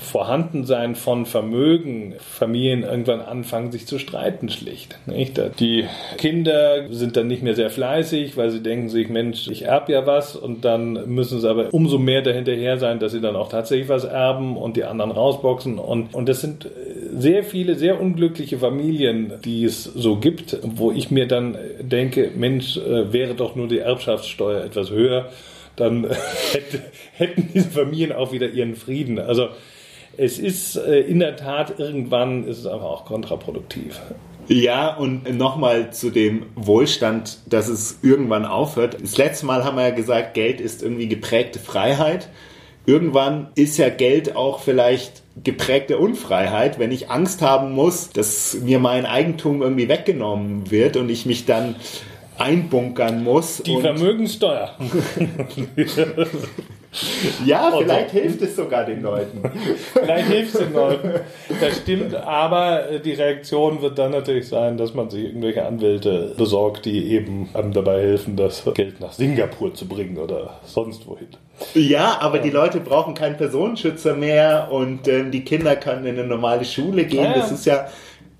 Vorhandensein 0.00 0.94
von 0.94 1.26
Vermögen 1.26 2.14
Familien 2.18 2.82
irgendwann 2.82 3.20
anfangen, 3.20 3.70
sich 3.70 3.86
zu 3.86 3.98
streiten, 3.98 4.48
schlicht. 4.48 4.98
Nicht? 5.06 5.40
Die 5.60 5.84
Kinder 6.16 6.88
sind 6.90 7.16
dann 7.16 7.26
nicht 7.26 7.42
mehr 7.42 7.54
sehr 7.54 7.70
fleißig, 7.70 8.36
weil 8.36 8.50
sie 8.50 8.62
denken 8.62 8.88
sich, 8.88 9.08
Mensch, 9.08 9.48
ich 9.48 9.62
erbe 9.62 9.92
ja 9.92 10.06
was 10.06 10.36
und 10.36 10.64
dann 10.64 11.12
müssen 11.12 11.40
sie 11.40 11.48
aber 11.48 11.72
umso 11.72 11.98
mehr 11.98 12.22
dahinterher 12.22 12.78
sein, 12.78 12.98
dass 12.98 13.12
sie 13.12 13.20
dann 13.20 13.36
auch 13.36 13.48
tatsächlich 13.50 13.88
was 13.88 14.04
erben 14.04 14.56
und 14.56 14.76
die 14.76 14.84
anderen 14.84 15.09
rausboxen. 15.10 15.78
Und, 15.78 16.14
und 16.14 16.28
das 16.28 16.40
sind 16.40 16.68
sehr 17.12 17.44
viele, 17.44 17.74
sehr 17.74 18.00
unglückliche 18.00 18.58
Familien, 18.58 19.32
die 19.44 19.64
es 19.64 19.84
so 19.84 20.16
gibt, 20.16 20.58
wo 20.62 20.92
ich 20.92 21.10
mir 21.10 21.26
dann 21.26 21.56
denke, 21.80 22.30
Mensch, 22.36 22.76
äh, 22.76 23.12
wäre 23.12 23.34
doch 23.34 23.56
nur 23.56 23.68
die 23.68 23.78
Erbschaftssteuer 23.78 24.64
etwas 24.64 24.90
höher 24.90 25.30
dann 25.76 26.06
hätte, 26.52 26.82
hätten 27.12 27.48
diese 27.52 27.70
Familien 27.70 28.12
auch 28.12 28.32
wieder 28.32 28.48
ihren 28.48 28.76
Frieden. 28.76 29.18
Also 29.18 29.48
es 30.16 30.38
ist 30.38 30.76
äh, 30.76 31.00
in 31.00 31.20
der 31.20 31.36
Tat, 31.36 31.78
irgendwann 31.78 32.46
ist 32.46 32.58
es 32.58 32.66
einfach 32.66 32.86
auch 32.86 33.04
kontraproduktiv. 33.04 34.00
Ja, 34.48 34.96
und 34.96 35.32
nochmal 35.36 35.92
zu 35.92 36.10
dem 36.10 36.46
Wohlstand, 36.56 37.38
dass 37.48 37.68
es 37.68 38.00
irgendwann 38.02 38.44
aufhört. 38.44 38.96
Das 39.00 39.16
letzte 39.16 39.46
Mal 39.46 39.64
haben 39.64 39.76
wir 39.76 39.84
ja 39.84 39.94
gesagt, 39.94 40.34
Geld 40.34 40.60
ist 40.60 40.82
irgendwie 40.82 41.06
geprägte 41.06 41.60
Freiheit. 41.60 42.28
Irgendwann 42.86 43.48
ist 43.54 43.76
ja 43.78 43.88
Geld 43.88 44.36
auch 44.36 44.60
vielleicht 44.60 45.22
geprägte 45.42 45.98
Unfreiheit, 45.98 46.78
wenn 46.78 46.92
ich 46.92 47.10
Angst 47.10 47.42
haben 47.42 47.72
muss, 47.72 48.10
dass 48.10 48.58
mir 48.62 48.78
mein 48.78 49.06
Eigentum 49.06 49.62
irgendwie 49.62 49.88
weggenommen 49.88 50.70
wird 50.70 50.96
und 50.96 51.08
ich 51.08 51.26
mich 51.26 51.46
dann 51.46 51.76
einbunkern 52.40 53.22
muss. 53.22 53.62
Die 53.64 53.80
Vermögenssteuer. 53.80 54.74
ja, 57.46 57.72
vielleicht 57.78 58.10
hilft 58.10 58.42
es 58.42 58.56
sogar 58.56 58.84
den 58.84 59.02
Leuten. 59.02 59.42
vielleicht 59.92 60.28
hilft 60.28 60.54
es 60.54 60.60
den 60.60 60.72
Leuten. 60.72 61.10
Das 61.60 61.76
stimmt, 61.78 62.14
aber 62.14 62.88
äh, 62.90 63.00
die 63.00 63.12
Reaktion 63.12 63.82
wird 63.82 63.98
dann 63.98 64.12
natürlich 64.12 64.48
sein, 64.48 64.78
dass 64.78 64.94
man 64.94 65.10
sich 65.10 65.24
irgendwelche 65.24 65.66
Anwälte 65.66 66.34
besorgt, 66.36 66.86
die 66.86 67.12
eben 67.12 67.50
einem 67.52 67.72
dabei 67.72 68.00
helfen, 68.00 68.36
das 68.36 68.64
Geld 68.74 69.00
nach 69.00 69.12
Singapur 69.12 69.74
zu 69.74 69.86
bringen 69.86 70.16
oder 70.16 70.60
sonst 70.64 71.06
wohin. 71.06 71.28
Ja, 71.74 72.18
aber 72.20 72.38
die 72.38 72.50
Leute 72.50 72.80
brauchen 72.80 73.14
keinen 73.14 73.36
Personenschützer 73.36 74.14
mehr 74.14 74.68
und 74.70 75.06
ähm, 75.08 75.30
die 75.30 75.44
Kinder 75.44 75.76
können 75.76 76.06
in 76.06 76.18
eine 76.18 76.26
normale 76.26 76.64
Schule 76.64 77.04
gehen. 77.04 77.24
Ja. 77.24 77.34
Das 77.34 77.52
ist 77.52 77.66
ja 77.66 77.88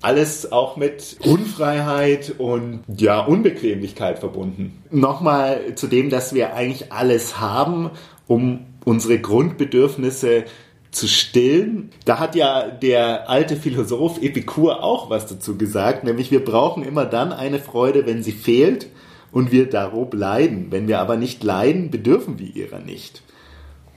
alles 0.01 0.51
auch 0.51 0.77
mit 0.77 1.17
Unfreiheit 1.23 2.33
und 2.37 2.81
ja, 2.87 3.19
Unbequemlichkeit 3.19 4.19
verbunden. 4.19 4.83
Nochmal 4.89 5.75
zu 5.75 5.87
dem, 5.87 6.09
dass 6.09 6.33
wir 6.33 6.55
eigentlich 6.55 6.91
alles 6.91 7.39
haben, 7.39 7.91
um 8.27 8.65
unsere 8.83 9.19
Grundbedürfnisse 9.19 10.45
zu 10.89 11.07
stillen. 11.07 11.91
Da 12.05 12.19
hat 12.19 12.35
ja 12.35 12.67
der 12.67 13.29
alte 13.29 13.55
Philosoph 13.55 14.21
Epikur 14.21 14.83
auch 14.83 15.09
was 15.09 15.27
dazu 15.27 15.57
gesagt, 15.57 16.03
nämlich 16.03 16.31
wir 16.31 16.43
brauchen 16.43 16.83
immer 16.83 17.05
dann 17.05 17.31
eine 17.31 17.59
Freude, 17.59 18.05
wenn 18.05 18.23
sie 18.23 18.33
fehlt 18.33 18.87
und 19.31 19.51
wir 19.51 19.69
darob 19.69 20.13
leiden. 20.13 20.67
Wenn 20.69 20.87
wir 20.87 20.99
aber 20.99 21.17
nicht 21.17 21.43
leiden, 21.43 21.91
bedürfen 21.91 22.39
wir 22.39 22.55
ihrer 22.55 22.79
nicht. 22.79 23.21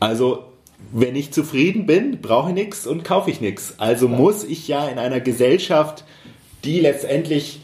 Also 0.00 0.45
wenn 0.93 1.17
ich 1.17 1.33
zufrieden 1.33 1.87
bin, 1.87 2.21
brauche 2.21 2.50
ich 2.50 2.55
nichts 2.55 2.87
und 2.87 3.05
kaufe 3.05 3.31
ich 3.31 3.41
nichts. 3.41 3.75
Also 3.79 4.07
ja. 4.09 4.17
muss 4.17 4.45
ich 4.45 4.69
ja 4.69 4.87
in 4.88 4.99
einer 4.99 5.21
Gesellschaft, 5.21 6.05
die 6.64 6.81
letztendlich 6.81 7.61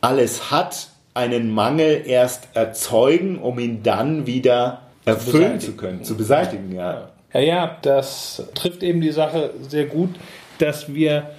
alles 0.00 0.50
hat, 0.50 0.88
einen 1.14 1.50
Mangel 1.50 2.02
erst 2.06 2.48
erzeugen, 2.54 3.38
um 3.38 3.58
ihn 3.58 3.82
dann 3.82 4.26
wieder 4.26 4.82
erfüllen 5.04 5.60
zu, 5.60 5.66
zu 5.68 5.76
können, 5.76 6.04
zu 6.04 6.16
beseitigen. 6.16 6.72
Ja. 6.74 7.10
ja, 7.32 7.40
ja, 7.40 7.78
das 7.82 8.42
trifft 8.54 8.82
eben 8.82 9.00
die 9.00 9.12
Sache 9.12 9.50
sehr 9.68 9.86
gut, 9.86 10.10
dass 10.58 10.92
wir 10.92 11.30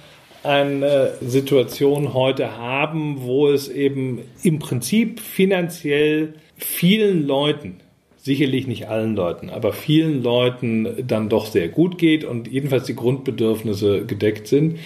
eine 0.46 1.12
Situation 1.20 2.14
heute 2.14 2.56
haben, 2.56 3.22
wo 3.22 3.48
es 3.48 3.68
eben 3.68 4.20
im 4.42 4.58
Prinzip 4.58 5.20
finanziell 5.20 6.34
vielen 6.56 7.26
Leuten 7.26 7.80
sicherlich 8.26 8.66
nicht 8.66 8.88
allen 8.88 9.14
Leuten, 9.14 9.50
aber 9.50 9.72
vielen 9.72 10.20
Leuten 10.20 11.06
dann 11.06 11.28
doch 11.28 11.46
sehr 11.46 11.68
gut 11.68 11.96
geht 11.96 12.24
und 12.24 12.48
jedenfalls 12.48 12.84
die 12.84 12.96
Grundbedürfnisse 12.96 14.04
gedeckt 14.04 14.48
sind, 14.48 14.80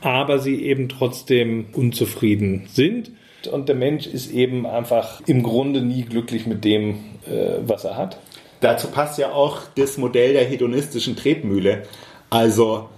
aber 0.00 0.38
sie 0.38 0.62
eben 0.62 0.88
trotzdem 0.88 1.66
unzufrieden 1.72 2.66
sind. 2.68 3.10
Und 3.50 3.68
der 3.68 3.74
Mensch 3.74 4.06
ist 4.06 4.32
eben 4.32 4.64
einfach 4.64 5.20
im 5.26 5.42
Grunde 5.42 5.80
nie 5.82 6.02
glücklich 6.02 6.46
mit 6.46 6.64
dem, 6.64 7.00
äh, 7.26 7.58
was 7.66 7.84
er 7.84 7.96
hat. 7.96 8.18
Dazu 8.60 8.86
passt 8.86 9.18
ja 9.18 9.32
auch 9.32 9.62
das 9.76 9.98
Modell 9.98 10.32
der 10.32 10.44
hedonistischen 10.44 11.16
Tretmühle. 11.16 11.82
Also 12.30 12.88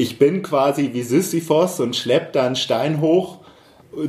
ich 0.00 0.18
bin 0.18 0.42
quasi 0.42 0.90
wie 0.94 1.02
Sisyphos 1.02 1.78
und 1.78 1.94
schleppe 1.94 2.30
da 2.32 2.46
einen 2.46 2.56
Stein 2.56 3.00
hoch 3.00 3.38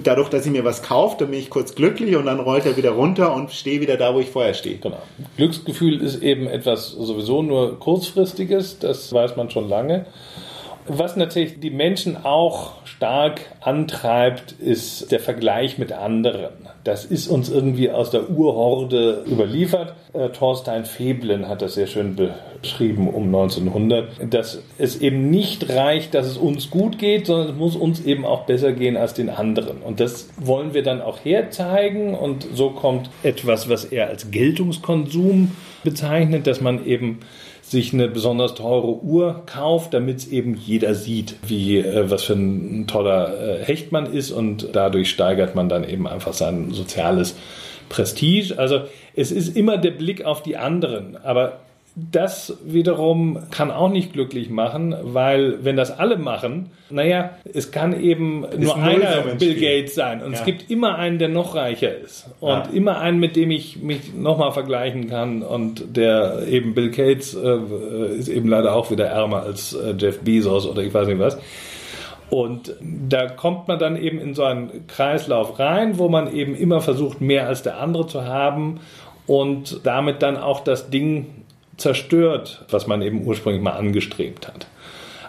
dadurch, 0.04 0.30
dass 0.30 0.46
ich 0.46 0.52
mir 0.52 0.64
was 0.64 0.84
kaufe, 0.84 1.18
dann 1.20 1.32
bin 1.32 1.40
ich 1.40 1.50
kurz 1.50 1.76
glücklich 1.76 2.16
und 2.16 2.26
dann 2.26 2.40
rollt 2.40 2.66
er 2.66 2.78
wieder 2.78 2.92
runter 2.92 3.34
und 3.34 3.52
stehe 3.52 3.82
wieder 3.82 3.98
da, 3.98 4.14
wo 4.14 4.20
ich 4.20 4.30
vorher 4.30 4.54
stehe. 4.54 4.78
Genau. 4.78 5.02
Glücksgefühl 5.38 6.02
ist 6.02 6.22
eben 6.22 6.48
etwas 6.48 6.92
sowieso 6.92 7.42
nur 7.42 7.80
kurzfristiges, 7.80 8.80
das 8.80 9.12
weiß 9.12 9.36
man 9.36 9.50
schon 9.50 9.70
lange. 9.70 10.06
Was 10.88 11.16
natürlich 11.16 11.60
die 11.60 11.70
Menschen 11.70 12.18
auch 12.26 12.86
stark 12.86 13.42
antreibt, 13.62 14.54
ist 14.54 15.12
der 15.12 15.20
Vergleich 15.20 15.78
mit 15.78 15.92
anderen. 15.92 16.50
Das 16.84 17.06
ist 17.06 17.28
uns 17.28 17.50
irgendwie 17.50 17.92
aus 17.92 18.10
der 18.10 18.30
Urhorde 18.30 19.24
überliefert. 19.30 19.94
Äh, 20.14 20.30
Thorstein 20.30 20.86
Veblen 20.86 21.48
hat 21.48 21.62
das 21.62 21.76
sehr 21.76 21.86
schön 21.86 22.16
beschrieben 22.62 23.08
um 23.08 23.26
1900, 23.26 24.34
dass 24.34 24.62
es 24.80 25.00
eben 25.00 25.30
nicht 25.30 25.70
reicht, 25.70 26.16
dass 26.16 26.26
es 26.26 26.38
uns 26.38 26.72
gut 26.72 26.98
geht, 26.98 27.28
sondern 27.28 27.50
es 27.50 27.56
muss 27.56 27.76
uns 27.76 28.04
eben 28.04 28.26
auch 28.26 28.46
besser 28.46 28.72
gehen 28.72 28.98
als 28.98 29.14
den 29.14 29.30
anderen. 29.30 29.78
Und 29.84 30.00
das 30.00 30.30
wollen 30.38 30.74
wir 30.74 30.82
dann 30.82 31.02
auch 31.02 31.20
herzeigen. 31.24 32.16
Und 32.16 32.48
so 32.54 32.72
kommt 32.72 33.10
etwas, 33.22 33.70
was 33.70 33.86
er 33.86 34.08
als 34.08 34.32
Geltungskonsum 34.32 35.52
bezeichnet, 35.84 36.48
dass 36.48 36.62
man 36.62 36.86
eben 36.86 37.20
sich 37.72 37.94
eine 37.94 38.10
besonders 38.10 38.54
teure 38.54 39.02
Uhr 39.02 39.44
kauft, 39.46 39.94
damit 39.94 40.18
es 40.18 40.28
eben 40.28 40.56
jeder 40.56 40.94
sieht, 40.94 41.36
wie 41.48 41.80
äh, 41.80 42.12
was 42.12 42.24
für 42.24 42.34
ein 42.34 42.86
toller 42.86 43.62
äh, 43.62 43.64
Hecht 43.64 43.94
man 43.94 44.12
ist 44.12 44.32
und 44.32 44.70
dadurch 44.74 45.10
steigert 45.10 45.56
man 45.56 45.70
dann 45.70 45.88
eben 45.88 46.06
einfach 46.06 46.34
sein 46.34 46.72
soziales 46.72 47.36
Prestige. 47.88 48.60
Also 48.60 48.82
es 49.16 49.32
ist 49.32 49.56
immer 49.56 49.78
der 49.78 49.92
Blick 49.92 50.26
auf 50.26 50.44
die 50.44 50.58
anderen, 50.58 51.16
aber 51.16 51.60
das 51.96 52.58
wiederum 52.64 53.38
kann 53.52 53.70
auch 53.70 53.90
nicht 53.90 54.14
glücklich 54.14 54.50
machen, 54.50 54.96
weil 55.02 55.64
wenn 55.66 55.76
das 55.76 55.92
alle 55.98 56.18
machen, 56.18 56.70
naja, 56.90 57.32
es 57.54 57.72
kann 57.72 58.00
eben 58.00 58.46
ist 58.46 58.60
nur 58.60 58.78
einer 58.78 59.36
Bill 59.38 59.56
Gates 59.56 59.96
sein 59.96 60.24
und 60.24 60.32
ja. 60.32 60.40
es 60.40 60.46
gibt 60.46 60.72
immer 60.72 60.96
einen, 60.96 61.20
der 61.20 61.28
noch 61.28 61.54
reicher 61.54 61.94
ist 61.94 62.30
und 62.40 62.50
ja. 62.50 62.70
immer 62.74 63.00
einen, 63.00 63.20
mit 63.20 63.36
dem 63.36 63.52
ich 63.52 63.82
mich 63.82 64.14
nochmal 64.14 64.54
vergleichen 64.54 65.10
kann 65.10 65.44
und 65.44 65.98
der 65.98 66.48
eben 66.48 66.74
Bill 66.74 66.92
Gates 66.92 67.34
äh, 67.34 68.16
ist 68.18 68.30
eben 68.30 68.48
leider 68.48 68.74
auch 68.74 68.90
wieder 68.90 69.08
ärmer 69.08 69.44
als 69.44 69.74
äh, 69.74 69.94
Jeff 69.98 70.22
Bezos 70.22 70.66
oder 70.66 70.82
ich 70.84 70.94
weiß 70.94 71.08
nicht 71.08 71.20
was. 71.20 71.38
Und 72.30 72.74
da 72.82 73.28
kommt 73.28 73.68
man 73.68 73.78
dann 73.78 73.98
eben 73.98 74.18
in 74.18 74.34
so 74.34 74.46
einen 74.46 74.88
Kreislauf 74.88 75.60
rein, 75.60 75.98
wo 75.98 76.08
man 76.08 76.34
eben 76.34 76.56
immer 76.56 76.80
versucht, 76.80 77.20
mehr 77.20 77.48
als 77.50 77.64
der 77.64 77.82
andere 77.82 78.08
zu 78.08 78.24
haben 78.24 78.80
und 79.28 79.82
damit 79.84 80.22
dann 80.22 80.38
auch 80.38 80.62
das 80.62 80.90
Ding 80.90 81.41
zerstört, 81.82 82.66
was 82.70 82.88
man 82.88 83.02
eben 83.02 83.26
ursprünglich 83.26 83.62
mal 83.62 83.72
angestrebt 83.72 84.48
hat. 84.48 84.68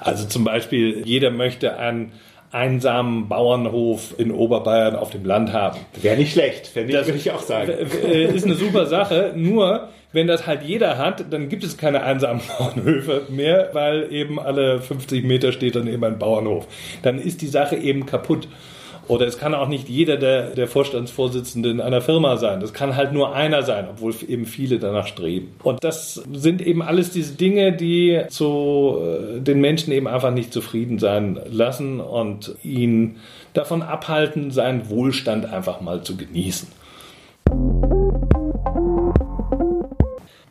Also 0.00 0.26
zum 0.26 0.44
Beispiel, 0.44 1.02
jeder 1.06 1.30
möchte 1.30 1.78
einen 1.78 2.12
einsamen 2.50 3.28
Bauernhof 3.28 4.14
in 4.18 4.30
Oberbayern 4.30 4.94
auf 4.94 5.10
dem 5.10 5.24
Land 5.24 5.52
haben. 5.52 5.80
Wäre 6.00 6.16
nicht 6.16 6.32
schlecht, 6.32 6.74
würde 6.76 7.14
ich 7.16 7.30
auch 7.30 7.40
sagen. 7.40 7.72
Ist 7.72 8.44
eine 8.44 8.54
super 8.54 8.86
Sache, 8.86 9.32
nur 9.34 9.88
wenn 10.12 10.26
das 10.26 10.46
halt 10.46 10.62
jeder 10.62 10.98
hat, 10.98 11.32
dann 11.32 11.48
gibt 11.48 11.64
es 11.64 11.78
keine 11.78 12.02
einsamen 12.02 12.42
Bauernhöfe 12.58 13.22
mehr, 13.30 13.70
weil 13.72 14.12
eben 14.12 14.38
alle 14.38 14.80
50 14.80 15.24
Meter 15.24 15.52
steht 15.52 15.74
dann 15.74 15.86
eben 15.86 16.04
ein 16.04 16.18
Bauernhof. 16.18 16.66
Dann 17.02 17.18
ist 17.18 17.40
die 17.40 17.46
Sache 17.46 17.76
eben 17.76 18.06
kaputt. 18.06 18.46
Oder 19.12 19.26
es 19.26 19.36
kann 19.36 19.54
auch 19.54 19.68
nicht 19.68 19.90
jeder 19.90 20.16
der, 20.16 20.54
der 20.54 20.66
Vorstandsvorsitzende 20.66 21.68
in 21.68 21.82
einer 21.82 22.00
Firma 22.00 22.38
sein. 22.38 22.60
Das 22.60 22.72
kann 22.72 22.96
halt 22.96 23.12
nur 23.12 23.34
einer 23.34 23.62
sein, 23.62 23.86
obwohl 23.90 24.14
eben 24.26 24.46
viele 24.46 24.78
danach 24.78 25.06
streben. 25.06 25.54
Und 25.62 25.84
das 25.84 26.14
sind 26.32 26.62
eben 26.62 26.80
alles 26.80 27.10
diese 27.10 27.34
Dinge, 27.34 27.74
die 27.74 28.22
zu 28.30 28.96
äh, 29.02 29.40
den 29.40 29.60
Menschen 29.60 29.92
eben 29.92 30.08
einfach 30.08 30.30
nicht 30.30 30.50
zufrieden 30.50 30.98
sein 30.98 31.38
lassen 31.50 32.00
und 32.00 32.54
ihn 32.64 33.16
davon 33.52 33.82
abhalten, 33.82 34.50
seinen 34.50 34.88
Wohlstand 34.88 35.44
einfach 35.44 35.82
mal 35.82 36.02
zu 36.02 36.16
genießen. 36.16 36.68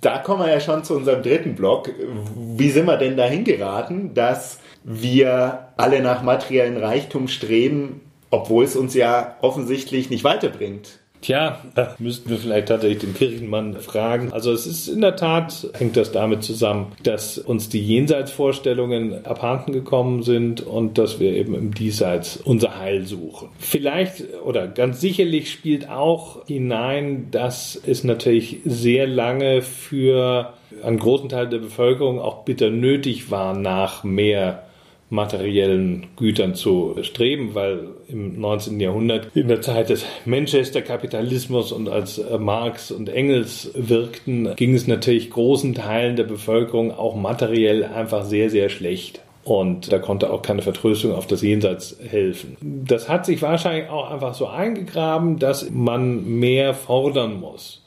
Da 0.01 0.19
kommen 0.19 0.45
wir 0.45 0.51
ja 0.51 0.59
schon 0.59 0.83
zu 0.83 0.93
unserem 0.97 1.23
dritten 1.23 1.55
Block. 1.55 1.89
Wie 2.35 2.69
sind 2.69 2.85
wir 2.85 2.97
denn 2.97 3.17
dahin 3.17 3.43
geraten, 3.43 4.13
dass 4.13 4.59
wir 4.83 5.69
alle 5.77 6.03
nach 6.03 6.21
materiellen 6.21 6.77
Reichtum 6.77 7.27
streben, 7.27 8.01
obwohl 8.31 8.63
es 8.63 8.75
uns 8.75 8.95
ja 8.95 9.35
offensichtlich 9.41 10.09
nicht 10.09 10.23
weiterbringt. 10.23 10.99
Tja, 11.21 11.59
da 11.75 11.95
müssten 11.99 12.31
wir 12.31 12.37
vielleicht 12.37 12.69
tatsächlich 12.69 13.01
den 13.01 13.13
Kirchenmann 13.13 13.75
fragen. 13.75 14.33
Also 14.33 14.51
es 14.51 14.65
ist 14.65 14.87
in 14.87 15.01
der 15.01 15.15
Tat, 15.15 15.67
hängt 15.77 15.95
das 15.95 16.11
damit 16.11 16.43
zusammen, 16.43 16.93
dass 17.03 17.37
uns 17.37 17.69
die 17.69 17.79
Jenseitsvorstellungen 17.79 19.23
abhanden 19.27 19.71
gekommen 19.71 20.23
sind 20.23 20.61
und 20.61 20.97
dass 20.97 21.19
wir 21.19 21.33
eben 21.33 21.53
im 21.53 21.75
Diesseits 21.75 22.37
unser 22.37 22.79
Heil 22.79 23.05
suchen. 23.05 23.49
Vielleicht 23.59 24.23
oder 24.43 24.67
ganz 24.67 24.99
sicherlich 24.99 25.51
spielt 25.51 25.89
auch 25.89 26.47
hinein, 26.47 27.27
dass 27.29 27.79
es 27.85 28.03
natürlich 28.03 28.61
sehr 28.65 29.05
lange 29.05 29.61
für 29.61 30.53
einen 30.83 30.97
großen 30.97 31.29
Teil 31.29 31.47
der 31.49 31.59
Bevölkerung 31.59 32.19
auch 32.19 32.45
bitter 32.45 32.71
nötig 32.71 33.29
war, 33.29 33.55
nach 33.55 34.03
mehr 34.03 34.63
materiellen 35.11 36.07
Gütern 36.15 36.55
zu 36.55 36.95
streben, 37.01 37.53
weil 37.53 37.89
im 38.07 38.39
19. 38.39 38.79
Jahrhundert, 38.79 39.27
in 39.35 39.49
der 39.49 39.61
Zeit 39.61 39.89
des 39.89 40.05
Manchester-Kapitalismus 40.25 41.73
und 41.73 41.89
als 41.89 42.17
äh, 42.17 42.37
Marx 42.37 42.91
und 42.91 43.09
Engels 43.09 43.71
wirkten, 43.75 44.55
ging 44.55 44.73
es 44.73 44.87
natürlich 44.87 45.29
großen 45.29 45.75
Teilen 45.75 46.15
der 46.15 46.23
Bevölkerung 46.23 46.91
auch 46.91 47.15
materiell 47.15 47.83
einfach 47.83 48.23
sehr, 48.23 48.49
sehr 48.49 48.69
schlecht. 48.69 49.21
Und 49.43 49.91
da 49.91 49.99
konnte 49.99 50.31
auch 50.31 50.43
keine 50.43 50.61
Vertröstung 50.61 51.13
auf 51.13 51.27
das 51.27 51.41
Jenseits 51.41 51.97
helfen. 52.07 52.55
Das 52.61 53.09
hat 53.09 53.25
sich 53.25 53.41
wahrscheinlich 53.41 53.89
auch 53.89 54.09
einfach 54.09 54.33
so 54.33 54.47
eingegraben, 54.47 55.39
dass 55.39 55.69
man 55.71 56.39
mehr 56.39 56.73
fordern 56.73 57.39
muss. 57.39 57.83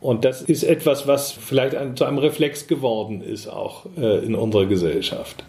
Und 0.00 0.24
das 0.24 0.40
ist 0.40 0.62
etwas, 0.62 1.06
was 1.06 1.32
vielleicht 1.32 1.76
zu 1.98 2.04
einem 2.04 2.18
Reflex 2.18 2.66
geworden 2.68 3.20
ist, 3.20 3.48
auch 3.48 3.86
äh, 3.98 4.24
in 4.24 4.34
unserer 4.34 4.66
Gesellschaft. 4.66 5.44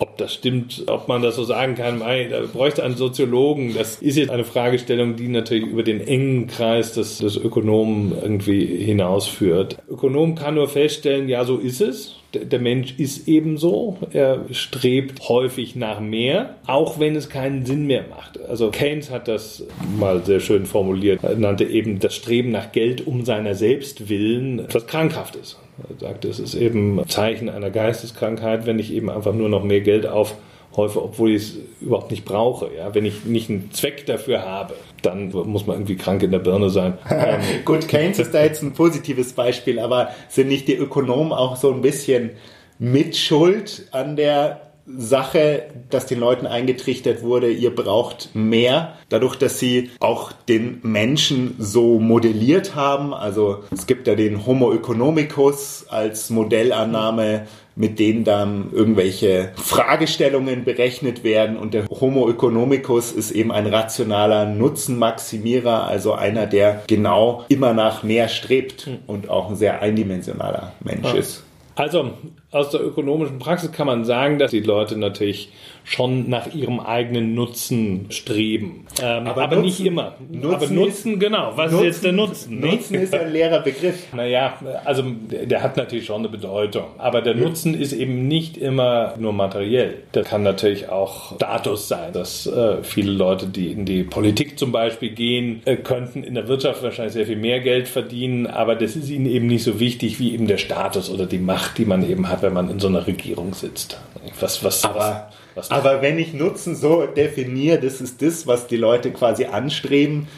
Ob 0.00 0.16
das 0.16 0.34
stimmt, 0.34 0.84
ob 0.86 1.08
man 1.08 1.22
das 1.22 1.36
so 1.36 1.44
sagen 1.44 1.74
kann, 1.74 2.00
da 2.00 2.40
bräuchte 2.52 2.82
einen 2.82 2.96
Soziologen. 2.96 3.74
Das 3.74 4.00
ist 4.00 4.16
jetzt 4.16 4.30
eine 4.30 4.44
Fragestellung, 4.44 5.16
die 5.16 5.28
natürlich 5.28 5.66
über 5.66 5.82
den 5.82 6.00
engen 6.00 6.46
Kreis 6.46 6.94
des, 6.94 7.18
des 7.18 7.36
Ökonomen 7.36 8.12
irgendwie 8.20 8.64
hinausführt. 8.64 9.76
Ökonom 9.88 10.34
kann 10.34 10.54
nur 10.54 10.68
feststellen, 10.68 11.28
ja, 11.28 11.44
so 11.44 11.58
ist 11.58 11.80
es 11.80 12.19
der 12.34 12.58
Mensch 12.60 12.94
ist 12.98 13.28
ebenso. 13.28 13.98
Er 14.12 14.44
strebt 14.52 15.28
häufig 15.28 15.76
nach 15.76 16.00
mehr, 16.00 16.56
auch 16.66 16.98
wenn 16.98 17.16
es 17.16 17.28
keinen 17.28 17.66
Sinn 17.66 17.86
mehr 17.86 18.04
macht. 18.08 18.40
Also 18.48 18.70
Keynes 18.70 19.10
hat 19.10 19.28
das 19.28 19.64
mal 19.98 20.24
sehr 20.24 20.40
schön 20.40 20.66
formuliert. 20.66 21.22
Er 21.22 21.36
nannte 21.36 21.64
eben 21.64 21.98
das 21.98 22.14
Streben 22.14 22.50
nach 22.50 22.72
Geld 22.72 23.06
um 23.06 23.24
seiner 23.24 23.54
selbst 23.54 24.08
willen 24.08 24.60
etwas 24.60 24.86
Krankhaftes. 24.86 25.58
Er 25.88 25.98
sagte, 25.98 26.28
es 26.28 26.38
ist 26.38 26.54
eben 26.54 27.00
Zeichen 27.08 27.48
einer 27.48 27.70
Geisteskrankheit, 27.70 28.66
wenn 28.66 28.78
ich 28.78 28.92
eben 28.92 29.10
einfach 29.10 29.32
nur 29.34 29.48
noch 29.48 29.64
mehr 29.64 29.80
Geld 29.80 30.06
auf 30.06 30.36
häufig, 30.80 30.96
obwohl 30.96 31.30
ich 31.30 31.42
es 31.42 31.58
überhaupt 31.80 32.10
nicht 32.10 32.24
brauche. 32.24 32.70
Ja? 32.76 32.94
Wenn 32.94 33.04
ich 33.04 33.24
nicht 33.24 33.50
einen 33.50 33.70
Zweck 33.72 34.06
dafür 34.06 34.44
habe, 34.44 34.74
dann 35.02 35.30
muss 35.30 35.66
man 35.66 35.76
irgendwie 35.76 35.96
krank 35.96 36.22
in 36.22 36.30
der 36.30 36.38
Birne 36.40 36.70
sein. 36.70 36.98
Gut, 37.64 37.88
Keynes 37.88 38.18
ist 38.18 38.34
da 38.34 38.42
jetzt 38.42 38.62
ein 38.62 38.72
positives 38.72 39.32
Beispiel, 39.32 39.78
aber 39.78 40.10
sind 40.28 40.48
nicht 40.48 40.68
die 40.68 40.76
Ökonomen 40.76 41.32
auch 41.32 41.56
so 41.56 41.72
ein 41.72 41.80
bisschen 41.80 42.30
mitschuld 42.78 43.86
an 43.92 44.16
der 44.16 44.70
Sache, 44.96 45.64
dass 45.90 46.06
den 46.06 46.18
Leuten 46.18 46.46
eingetrichtert 46.46 47.22
wurde, 47.22 47.50
ihr 47.50 47.74
braucht 47.74 48.30
mehr, 48.34 48.96
dadurch, 49.08 49.36
dass 49.36 49.58
sie 49.58 49.90
auch 50.00 50.32
den 50.32 50.80
Menschen 50.82 51.54
so 51.58 52.00
modelliert 52.00 52.74
haben. 52.74 53.14
Also 53.14 53.64
es 53.72 53.86
gibt 53.86 54.06
ja 54.06 54.14
den 54.14 54.46
Homo 54.46 54.72
economicus 54.72 55.86
als 55.88 56.30
Modellannahme, 56.30 57.46
mit 57.80 57.98
denen 57.98 58.24
dann 58.24 58.68
irgendwelche 58.72 59.52
Fragestellungen 59.56 60.64
berechnet 60.64 61.24
werden 61.24 61.56
und 61.56 61.72
der 61.72 61.86
Homo 61.88 62.28
economicus 62.28 63.10
ist 63.10 63.30
eben 63.30 63.50
ein 63.50 63.66
rationaler 63.66 64.44
Nutzenmaximierer, 64.44 65.86
also 65.86 66.12
einer, 66.12 66.46
der 66.46 66.82
genau 66.88 67.46
immer 67.48 67.72
nach 67.72 68.02
mehr 68.02 68.28
strebt 68.28 68.90
und 69.06 69.30
auch 69.30 69.48
ein 69.48 69.56
sehr 69.56 69.80
eindimensionaler 69.80 70.74
Mensch 70.84 71.06
ja. 71.06 71.14
ist. 71.14 71.42
Also 71.74 72.10
aus 72.52 72.70
der 72.70 72.82
ökonomischen 72.82 73.38
Praxis 73.38 73.70
kann 73.70 73.86
man 73.86 74.04
sagen, 74.04 74.38
dass 74.38 74.50
die 74.50 74.60
Leute 74.60 74.96
natürlich 74.96 75.50
schon 75.84 76.28
nach 76.28 76.52
ihrem 76.52 76.80
eigenen 76.80 77.34
Nutzen 77.34 78.06
streben. 78.10 78.86
Ähm, 79.00 79.26
aber, 79.26 79.42
aber 79.42 79.56
Nutzen, 79.56 79.66
nicht 79.66 79.86
immer. 79.86 80.14
Nutzen 80.28 80.54
aber 80.54 80.66
Nutzen, 80.66 81.12
ist, 81.14 81.20
genau. 81.20 81.52
Was 81.54 81.70
Nutzen, 81.70 81.86
ist 81.86 81.94
jetzt 81.94 82.04
der 82.04 82.12
Nutzen? 82.12 82.60
Nutzen 82.60 82.94
ist 82.94 83.14
ein 83.14 83.32
leerer 83.32 83.60
Begriff. 83.60 84.06
Naja, 84.12 84.58
also 84.84 85.02
der, 85.02 85.46
der, 85.46 85.62
hat 85.62 85.76
natürlich 85.76 86.06
schon 86.06 86.20
eine 86.20 86.28
Bedeutung. 86.28 86.86
Aber 86.98 87.22
der 87.22 87.36
ja. 87.36 87.42
Nutzen 87.42 87.74
ist 87.74 87.92
eben 87.92 88.28
nicht 88.28 88.56
immer 88.56 89.14
nur 89.18 89.32
materiell. 89.32 90.02
Das 90.12 90.26
kann 90.26 90.42
natürlich 90.42 90.88
auch 90.88 91.36
Status 91.36 91.88
sein, 91.88 92.12
dass 92.12 92.46
äh, 92.46 92.82
viele 92.82 93.12
Leute, 93.12 93.46
die 93.46 93.72
in 93.72 93.86
die 93.86 94.02
Politik 94.02 94.58
zum 94.58 94.72
Beispiel 94.72 95.10
gehen, 95.10 95.62
äh, 95.64 95.76
könnten 95.76 96.24
in 96.24 96.34
der 96.34 96.48
Wirtschaft 96.48 96.82
wahrscheinlich 96.82 97.14
sehr 97.14 97.26
viel 97.26 97.36
mehr 97.36 97.60
Geld 97.60 97.88
verdienen, 97.88 98.46
aber 98.46 98.74
das 98.74 98.96
ist 98.96 99.08
ihnen 99.08 99.26
eben 99.26 99.46
nicht 99.46 99.62
so 99.62 99.80
wichtig 99.80 100.18
wie 100.18 100.34
eben 100.34 100.46
der 100.46 100.58
Status 100.58 101.08
oder 101.08 101.26
die 101.26 101.38
Macht, 101.38 101.78
die 101.78 101.84
man 101.84 102.08
eben 102.08 102.28
hat, 102.28 102.39
wenn 102.42 102.52
man 102.52 102.70
in 102.70 102.80
so 102.80 102.88
einer 102.88 103.06
Regierung 103.06 103.54
sitzt. 103.54 103.98
Was, 104.38 104.62
was, 104.64 104.84
aber 104.84 105.30
was 105.54 105.70
Aber 105.70 106.02
wenn 106.02 106.18
ich 106.18 106.32
Nutzen 106.32 106.76
so 106.76 107.06
definiere, 107.06 107.80
das 107.80 108.00
ist 108.00 108.22
das, 108.22 108.46
was 108.46 108.66
die 108.66 108.76
Leute 108.76 109.12
quasi 109.12 109.46
anstreben, 109.46 110.28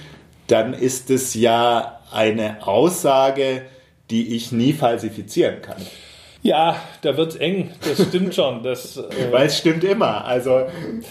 dann 0.47 0.75
ist 0.75 1.11
es 1.11 1.35
ja 1.35 2.01
eine 2.11 2.67
Aussage, 2.67 3.63
die 4.11 4.35
ich 4.37 4.53
nie 4.53 4.73
falsifizieren 4.73 5.63
kann. 5.63 5.81
Ja, 6.43 6.77
da 7.03 7.17
wird's 7.17 7.37
eng. 7.37 7.71
Das 7.89 8.09
stimmt 8.09 8.35
schon. 8.35 8.65
Das, 8.65 8.97
äh 8.97 9.03
Weil 9.31 9.47
es 9.47 9.59
stimmt 9.59 9.85
immer. 9.85 10.25
Also 10.25 10.63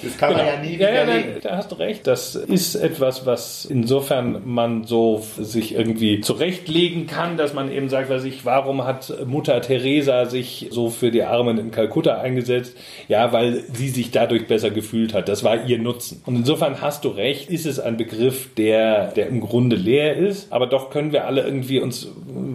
das 0.03 0.17
kann 0.17 0.31
genau. 0.31 0.43
man 0.43 0.53
ja 0.53 0.61
nie 0.61 0.77
ja, 0.77 0.89
ja, 0.89 1.05
nein, 1.05 1.37
Da 1.41 1.55
hast 1.55 1.71
du 1.71 1.75
recht. 1.75 2.05
Das 2.05 2.35
ist 2.35 2.75
etwas, 2.75 3.25
was 3.25 3.63
insofern 3.63 4.41
man 4.45 4.83
so 4.83 5.23
sich 5.37 5.73
irgendwie 5.73 6.19
zurechtlegen 6.19 7.07
kann, 7.07 7.37
dass 7.37 7.53
man 7.53 7.71
eben 7.71 7.87
sagt, 7.87 8.09
was 8.09 8.25
ich, 8.25 8.43
warum 8.43 8.83
hat 8.83 9.25
Mutter 9.25 9.61
Teresa 9.61 10.25
sich 10.25 10.67
so 10.71 10.89
für 10.89 11.11
die 11.11 11.23
Armen 11.23 11.57
in 11.57 11.71
Kalkutta 11.71 12.19
eingesetzt? 12.19 12.75
Ja, 13.07 13.31
weil 13.31 13.63
sie 13.73 13.87
sich 13.87 14.11
dadurch 14.11 14.47
besser 14.47 14.69
gefühlt 14.69 15.13
hat. 15.13 15.29
Das 15.29 15.45
war 15.45 15.65
ihr 15.65 15.79
Nutzen. 15.79 16.21
Und 16.25 16.35
insofern 16.35 16.81
hast 16.81 17.05
du 17.05 17.09
recht. 17.09 17.49
Ist 17.49 17.65
es 17.65 17.79
ein 17.79 17.95
Begriff, 17.95 18.53
der, 18.55 19.11
der 19.13 19.27
im 19.27 19.39
Grunde 19.39 19.77
leer 19.77 20.17
ist, 20.17 20.51
aber 20.51 20.67
doch 20.67 20.89
können 20.89 21.13
wir 21.13 21.25
alle 21.25 21.41
irgendwie 21.43 21.79
uns 21.79 22.09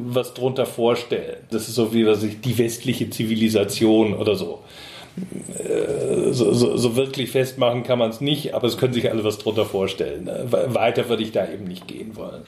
was 0.08 0.34
drunter 0.34 0.66
vorstellen. 0.66 1.38
Das 1.50 1.68
ist 1.68 1.74
so 1.74 1.94
wie 1.94 2.06
was 2.06 2.22
ich 2.22 2.40
die 2.40 2.58
westliche 2.66 3.08
Zivilisation 3.10 4.14
oder 4.14 4.34
so. 4.34 4.62
Äh, 5.56 6.32
so, 6.32 6.52
so, 6.52 6.76
so 6.76 6.96
wirklich 6.96 7.30
festmachen 7.30 7.84
kann 7.84 7.98
man 7.98 8.10
es 8.10 8.20
nicht, 8.20 8.54
aber 8.54 8.66
es 8.66 8.76
können 8.76 8.92
sich 8.92 9.10
alle 9.10 9.22
was 9.24 9.38
drunter 9.38 9.64
vorstellen. 9.64 10.28
Weiter 10.50 11.08
würde 11.08 11.22
ich 11.22 11.32
da 11.32 11.48
eben 11.48 11.64
nicht 11.64 11.86
gehen 11.86 12.16
wollen. 12.16 12.42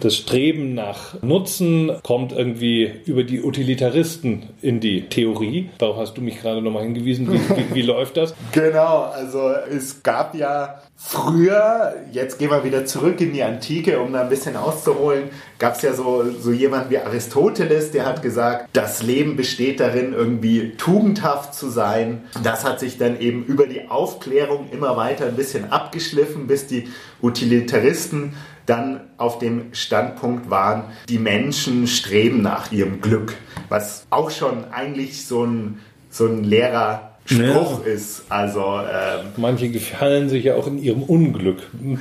Das 0.00 0.14
Streben 0.14 0.74
nach 0.74 1.20
Nutzen 1.22 1.90
kommt 2.04 2.32
irgendwie 2.32 2.90
über 3.06 3.24
die 3.24 3.42
Utilitaristen 3.42 4.50
in 4.62 4.80
die 4.80 5.08
Theorie. 5.08 5.70
Darauf 5.78 5.96
hast 5.96 6.16
du 6.16 6.20
mich 6.20 6.40
gerade 6.40 6.62
nochmal 6.62 6.84
hingewiesen. 6.84 7.32
Wie, 7.32 7.40
wie, 7.56 7.74
wie, 7.74 7.82
läuft 7.82 8.16
das? 8.16 8.34
Genau, 8.52 9.04
also 9.04 9.50
es 9.50 10.02
gab 10.02 10.34
ja 10.34 10.82
früher, 10.96 11.94
jetzt 12.12 12.38
gehen 12.38 12.50
wir 12.50 12.64
wieder 12.64 12.84
zurück 12.86 13.20
in 13.20 13.32
die 13.32 13.42
Antike, 13.42 14.00
um 14.00 14.12
da 14.12 14.22
ein 14.22 14.28
bisschen 14.28 14.56
auszuholen, 14.56 15.30
gab 15.58 15.76
es 15.76 15.82
ja 15.82 15.92
so, 15.92 16.24
so 16.38 16.50
jemand 16.50 16.90
wie 16.90 16.98
Aristoteles, 16.98 17.92
der 17.92 18.04
hat 18.04 18.22
gesagt, 18.22 18.68
das 18.72 19.02
Leben 19.02 19.36
besteht 19.36 19.80
darin, 19.80 20.12
irgendwie 20.12 20.72
tugendhaft 20.76 21.54
zu 21.54 21.70
sein. 21.70 22.24
Das 22.42 22.64
hat 22.64 22.80
sich 22.80 22.98
dann 22.98 23.20
eben 23.20 23.44
über 23.44 23.66
die 23.66 23.88
Aufklärung 23.88 24.70
immer 24.70 24.96
weiter 24.96 25.26
ein 25.26 25.36
bisschen 25.36 25.70
abgeschliffen, 25.70 26.46
bis 26.46 26.66
die 26.66 26.88
Utilitaristen 27.22 28.34
dann 28.68 29.00
auf 29.16 29.38
dem 29.38 29.72
Standpunkt 29.72 30.50
waren, 30.50 30.84
die 31.08 31.18
Menschen 31.18 31.86
streben 31.86 32.42
nach 32.42 32.70
ihrem 32.70 33.00
Glück, 33.00 33.34
was 33.68 34.06
auch 34.10 34.30
schon 34.30 34.64
eigentlich 34.70 35.26
so 35.26 35.44
ein, 35.44 35.78
so 36.10 36.26
ein 36.26 36.44
leerer 36.44 37.08
Spruch 37.24 37.84
ja. 37.84 37.92
ist. 37.92 38.24
Also 38.30 38.62
ähm, 38.62 39.26
manche 39.36 39.68
gefallen 39.68 40.28
sich 40.28 40.44
ja 40.44 40.54
auch 40.54 40.66
in 40.66 40.78
ihrem 40.78 41.02
Unglück. 41.02 41.62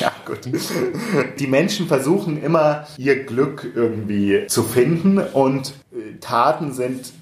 ja 0.00 0.12
gut. 0.24 0.40
Die 1.38 1.46
Menschen 1.46 1.86
versuchen 1.86 2.42
immer 2.42 2.86
ihr 2.96 3.24
Glück 3.24 3.70
irgendwie 3.74 4.46
zu 4.48 4.62
finden 4.64 5.18
und 5.18 5.74
äh, 5.92 6.18
Taten 6.20 6.72
sind 6.72 7.12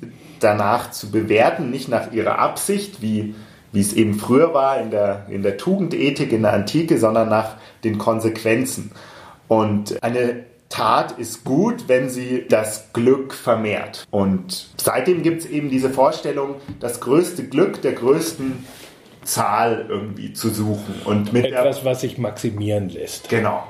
danach 0.41 0.91
zu 0.91 1.11
bewerten, 1.11 1.71
nicht 1.71 1.89
nach 1.89 2.13
ihrer 2.13 2.39
Absicht, 2.39 3.03
wie 3.03 3.35
wie 3.77 3.83
es 3.83 3.93
eben 3.93 4.15
früher 4.15 4.55
war 4.55 4.81
in 4.81 4.91
der, 4.91 5.27
in 5.29 5.43
der 5.43 5.59
Tugendethik, 5.59 6.33
in 6.33 6.41
der 6.41 6.55
Antike, 6.55 6.97
sondern 6.97 7.29
nach 7.29 7.57
den 7.85 7.99
Konsequenzen. 7.99 8.91
Und 9.49 10.03
eine 10.03 10.45
Tat 10.71 11.19
ist 11.19 11.45
gut, 11.45 11.85
wenn 11.87 12.09
sie 12.09 12.47
das 12.49 12.95
Glück 12.95 13.35
vermehrt. 13.35 14.07
Und 14.11 14.69
seitdem 14.79 15.23
gibt 15.23 15.43
es 15.43 15.51
eben 15.51 15.69
diese 15.69 15.91
Vorstellung, 15.91 16.55
das 16.81 17.01
größte 17.01 17.45
Glück 17.45 17.83
der 17.83 17.93
größten 17.93 18.65
Zahl 19.25 19.85
irgendwie 19.91 20.33
zu 20.33 20.49
suchen. 20.49 20.95
Und 21.05 21.35
mit 21.35 21.45
Etwas, 21.45 21.85
was 21.85 22.01
sich 22.01 22.17
maximieren 22.17 22.89
lässt. 22.89 23.29
Genau. 23.29 23.63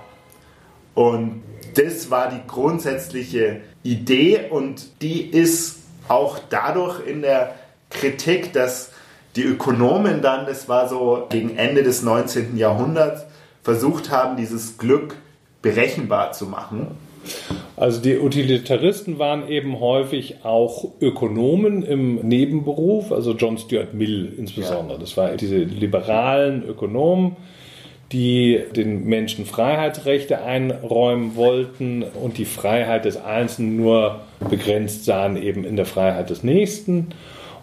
Und 0.95 1.42
das 1.75 2.12
war 2.12 2.31
die 2.31 2.47
grundsätzliche 2.47 3.61
Idee 3.83 4.42
und 4.51 5.03
die 5.03 5.23
ist 5.23 5.81
auch 6.07 6.38
dadurch 6.49 7.05
in 7.05 7.23
der 7.23 7.57
Kritik, 7.90 8.53
dass 8.53 8.92
die 9.37 9.42
Ökonomen 9.42 10.22
dann, 10.22 10.46
das 10.46 10.68
war 10.68 10.88
so 10.88 11.27
gegen 11.29 11.57
Ende 11.57 11.83
des 11.83 12.03
19. 12.03 12.57
Jahrhunderts, 12.57 13.27
versucht 13.62 14.11
haben, 14.11 14.37
dieses 14.37 14.79
Glück 14.79 15.16
berechenbar 15.62 16.33
zu 16.33 16.46
machen. 16.46 16.88
Also 17.77 18.01
die 18.01 18.18
Utilitaristen 18.18 19.18
waren 19.18 19.49
eben 19.49 19.81
häufig 19.81 20.44
auch 20.44 20.92
Ökonomen 21.01 21.83
im 21.83 22.16
Nebenberuf, 22.27 23.11
also 23.12 23.33
John 23.33 23.59
Stuart 23.59 23.92
Mill 23.92 24.33
insbesondere. 24.38 24.94
Ja. 24.94 25.01
Das 25.01 25.16
waren 25.16 25.37
diese 25.37 25.57
liberalen 25.57 26.62
Ökonomen, 26.62 27.37
die 28.12 28.61
den 28.77 29.05
Menschen 29.07 29.44
Freiheitsrechte 29.44 30.42
einräumen 30.42 31.35
wollten 31.35 32.05
und 32.05 32.38
die 32.38 32.44
Freiheit 32.44 33.05
des 33.05 33.16
Einzelnen 33.16 33.77
nur 33.77 34.20
begrenzt 34.49 35.05
sahen 35.05 35.37
eben 35.37 35.64
in 35.64 35.75
der 35.75 35.87
Freiheit 35.87 36.31
des 36.31 36.44
Nächsten 36.44 37.09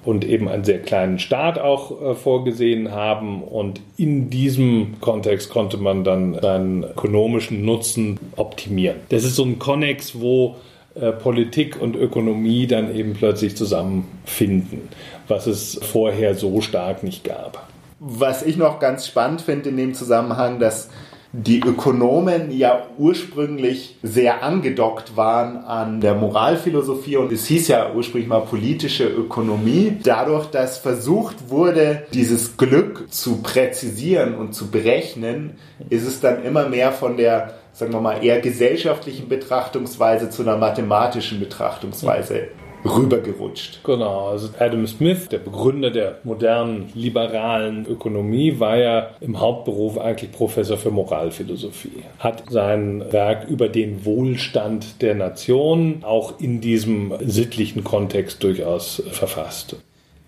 und 0.04 0.26
eben 0.26 0.48
einen 0.48 0.64
sehr 0.64 0.80
kleinen 0.80 1.20
Staat 1.20 1.60
auch 1.60 2.02
äh, 2.02 2.16
vorgesehen 2.16 2.92
haben. 2.92 3.42
Und 3.42 3.82
in 3.98 4.30
diesem 4.30 4.96
Kontext 5.00 5.50
konnte 5.50 5.78
man 5.78 6.04
dann 6.04 6.38
seinen 6.42 6.84
ökonomischen 6.84 7.64
Nutzen 7.66 8.20
optimieren. 8.36 8.98
Das 9.10 9.24
ist 9.24 9.36
so 9.36 9.44
ein 9.44 9.60
Konnex, 9.60 10.20
wo 10.20 10.56
äh, 10.96 11.12
Politik 11.12 11.82
und 11.82 11.96
Ökonomie 11.96 12.68
dann 12.68 12.94
eben 12.96 13.14
plötzlich 13.14 13.56
zusammenfinden, 13.56 14.90
was 15.28 15.48
es 15.48 15.80
vorher 15.82 16.36
so 16.36 16.62
stark 16.62 17.04
nicht 17.04 17.24
gab. 17.24 17.68
Was 18.00 18.44
ich 18.44 18.58
noch 18.58 18.80
ganz 18.80 19.08
spannend 19.08 19.42
finde 19.42 19.70
in 19.70 19.78
dem 19.78 19.94
Zusammenhang, 19.94 20.60
dass 20.60 20.90
die 21.36 21.62
Ökonomen 21.62 22.52
ja 22.52 22.86
ursprünglich 23.00 23.98
sehr 24.04 24.44
angedockt 24.44 25.18
waren 25.18 25.58
an 25.58 26.00
der 26.00 26.14
Moralphilosophie 26.14 27.18
und 27.18 27.32
es 27.32 27.48
hieß 27.48 27.70
ja 27.70 27.92
ursprünglich 27.92 28.30
mal 28.30 28.42
politische 28.42 29.08
Ökonomie. 29.08 29.98
Dadurch, 30.04 30.46
dass 30.46 30.78
versucht 30.78 31.50
wurde, 31.50 32.04
dieses 32.14 32.56
Glück 32.56 33.12
zu 33.12 33.42
präzisieren 33.42 34.36
und 34.36 34.54
zu 34.54 34.70
berechnen, 34.70 35.58
ist 35.90 36.06
es 36.06 36.22
dann 36.22 36.44
immer 36.44 36.70
mehr 36.70 36.92
von 36.92 37.18
der 37.18 37.56
sagen 37.74 37.92
wir 37.92 38.02
mal, 38.02 38.24
eher 38.24 38.40
gesellschaftlichen 38.40 39.28
Betrachtungsweise 39.28 40.30
zu 40.30 40.44
einer 40.44 40.58
mathematischen 40.58 41.40
Betrachtungsweise 41.40 42.50
rübergerutscht. 42.86 43.84
Genau, 43.84 44.28
also 44.28 44.50
Adam 44.60 44.86
Smith, 44.88 45.30
der 45.30 45.40
Begründer 45.40 45.92
der 45.92 46.20
modernen 46.24 46.92
liberalen 46.94 47.86
Ökonomie, 47.86 48.60
war 48.60 48.78
ja 48.78 49.10
im 49.22 49.40
Hauptberuf 49.40 49.98
eigentlich 49.98 50.32
Professor 50.32 50.78
für 50.78 50.92
Moralphilosophie. 50.92 52.04
Hat 52.20 52.44
sein 52.50 53.12
Werk 53.12 53.48
über 53.50 53.70
den 53.70 54.06
Wohlstand 54.06 55.02
der 55.02 55.16
Nation 55.16 56.04
auch 56.04 56.40
in 56.40 56.62
diesem 56.62 57.14
sittlichen 57.22 57.84
Kontext 57.84 58.44
durchaus 58.44 59.04
verfasst. 59.12 59.78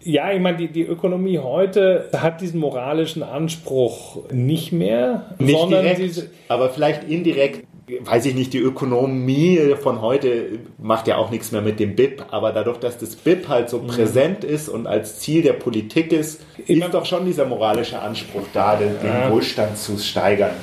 Ja, 0.05 0.31
ich 0.31 0.39
meine, 0.39 0.57
die, 0.57 0.67
die 0.67 0.83
Ökonomie 0.83 1.39
heute 1.39 2.09
hat 2.15 2.39
diesen 2.39 2.59
moralischen 2.59 3.23
Anspruch 3.23 4.29
nicht 4.31 4.71
mehr, 4.71 5.33
nicht 5.39 5.57
sondern 5.57 5.81
direkt, 5.81 6.13
sie, 6.13 6.23
aber 6.47 6.69
vielleicht 6.69 7.09
indirekt 7.09 7.65
weiß 7.87 8.25
ich 8.25 8.35
nicht, 8.35 8.53
die 8.53 8.59
Ökonomie 8.59 9.75
von 9.81 10.01
heute 10.01 10.59
macht 10.77 11.07
ja 11.07 11.17
auch 11.17 11.29
nichts 11.29 11.51
mehr 11.51 11.61
mit 11.61 11.79
dem 11.79 11.95
BIP, 11.95 12.25
aber 12.31 12.51
dadurch, 12.51 12.79
dass 12.79 12.97
das 12.97 13.15
BIP 13.15 13.47
halt 13.47 13.69
so 13.69 13.79
mhm. 13.79 13.87
präsent 13.87 14.43
ist 14.43 14.69
und 14.69 14.87
als 14.87 15.19
Ziel 15.19 15.43
der 15.43 15.53
Politik 15.53 16.11
ist, 16.11 16.43
ist 16.65 16.93
doch 16.93 17.05
schon 17.05 17.25
dieser 17.25 17.45
moralische 17.45 17.99
Anspruch 17.99 18.45
da, 18.53 18.75
den, 18.75 18.95
den 19.01 19.31
Wohlstand 19.31 19.77
zu 19.77 19.97
steigern. 19.97 20.55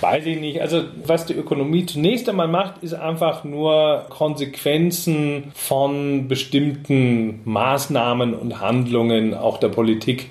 Weiß 0.00 0.26
ich 0.26 0.38
nicht. 0.38 0.60
Also 0.60 0.82
was 1.04 1.24
die 1.24 1.34
Ökonomie 1.34 1.86
zunächst 1.86 2.28
einmal 2.28 2.48
macht, 2.48 2.82
ist 2.82 2.94
einfach 2.94 3.44
nur 3.44 4.06
Konsequenzen 4.10 5.52
von 5.54 6.28
bestimmten 6.28 7.40
Maßnahmen 7.44 8.34
und 8.34 8.60
Handlungen 8.60 9.34
auch 9.34 9.58
der 9.58 9.68
Politik 9.68 10.28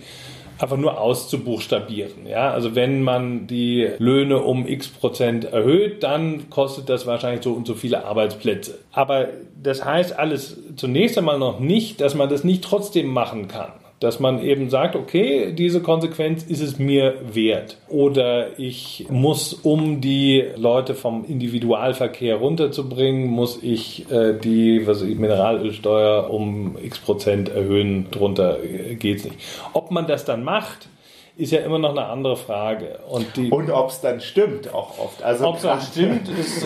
einfach 0.57 0.77
nur 0.77 0.99
auszubuchstabieren. 0.99 2.27
Ja? 2.27 2.51
Also 2.51 2.75
wenn 2.75 3.03
man 3.03 3.47
die 3.47 3.89
Löhne 3.97 4.41
um 4.41 4.67
x 4.67 4.87
Prozent 4.87 5.45
erhöht, 5.45 6.03
dann 6.03 6.49
kostet 6.49 6.89
das 6.89 7.05
wahrscheinlich 7.05 7.43
so 7.43 7.53
und 7.53 7.67
so 7.67 7.73
viele 7.73 8.05
Arbeitsplätze. 8.05 8.79
Aber 8.91 9.27
das 9.61 9.83
heißt 9.83 10.17
alles 10.17 10.57
zunächst 10.75 11.17
einmal 11.17 11.39
noch 11.39 11.59
nicht, 11.59 12.01
dass 12.01 12.15
man 12.15 12.29
das 12.29 12.43
nicht 12.43 12.63
trotzdem 12.63 13.07
machen 13.07 13.47
kann 13.47 13.71
dass 13.99 14.19
man 14.19 14.41
eben 14.41 14.69
sagt, 14.69 14.95
okay, 14.95 15.53
diese 15.53 15.81
Konsequenz 15.81 16.43
ist 16.43 16.62
es 16.62 16.77
mir 16.79 17.15
wert. 17.34 17.77
Oder 17.88 18.60
ich 18.60 19.08
muss, 19.10 19.53
um 19.53 20.01
die 20.01 20.43
Leute 20.58 20.95
vom 20.95 21.25
Individualverkehr 21.25 22.36
runterzubringen, 22.36 23.27
muss 23.27 23.63
ich 23.63 24.12
äh, 24.12 24.34
die 24.38 24.86
was 24.86 25.01
ich, 25.01 25.17
Mineralölsteuer 25.17 26.29
um 26.29 26.77
x 26.84 26.99
Prozent 26.99 27.49
erhöhen. 27.49 28.08
Drunter 28.12 28.58
äh, 28.63 28.95
geht 28.95 29.19
es 29.19 29.25
nicht. 29.25 29.38
Ob 29.73 29.91
man 29.91 30.08
das 30.08 30.25
dann 30.25 30.43
macht, 30.43 30.89
ist 31.38 31.52
ja 31.52 31.60
immer 31.60 31.80
noch 31.80 31.91
eine 31.91 32.06
andere 32.06 32.38
Frage. 32.38 33.00
Und, 33.10 33.52
und 33.52 33.69
ob 33.69 33.89
es 33.89 34.00
dann 34.00 34.21
stimmt, 34.21 34.74
auch 34.74 34.98
oft. 34.98 35.21
Also 35.21 35.48
ob 35.48 35.58
es 35.58 35.63
dann 35.63 35.82
stimmt, 35.82 36.30
ist, 36.30 36.65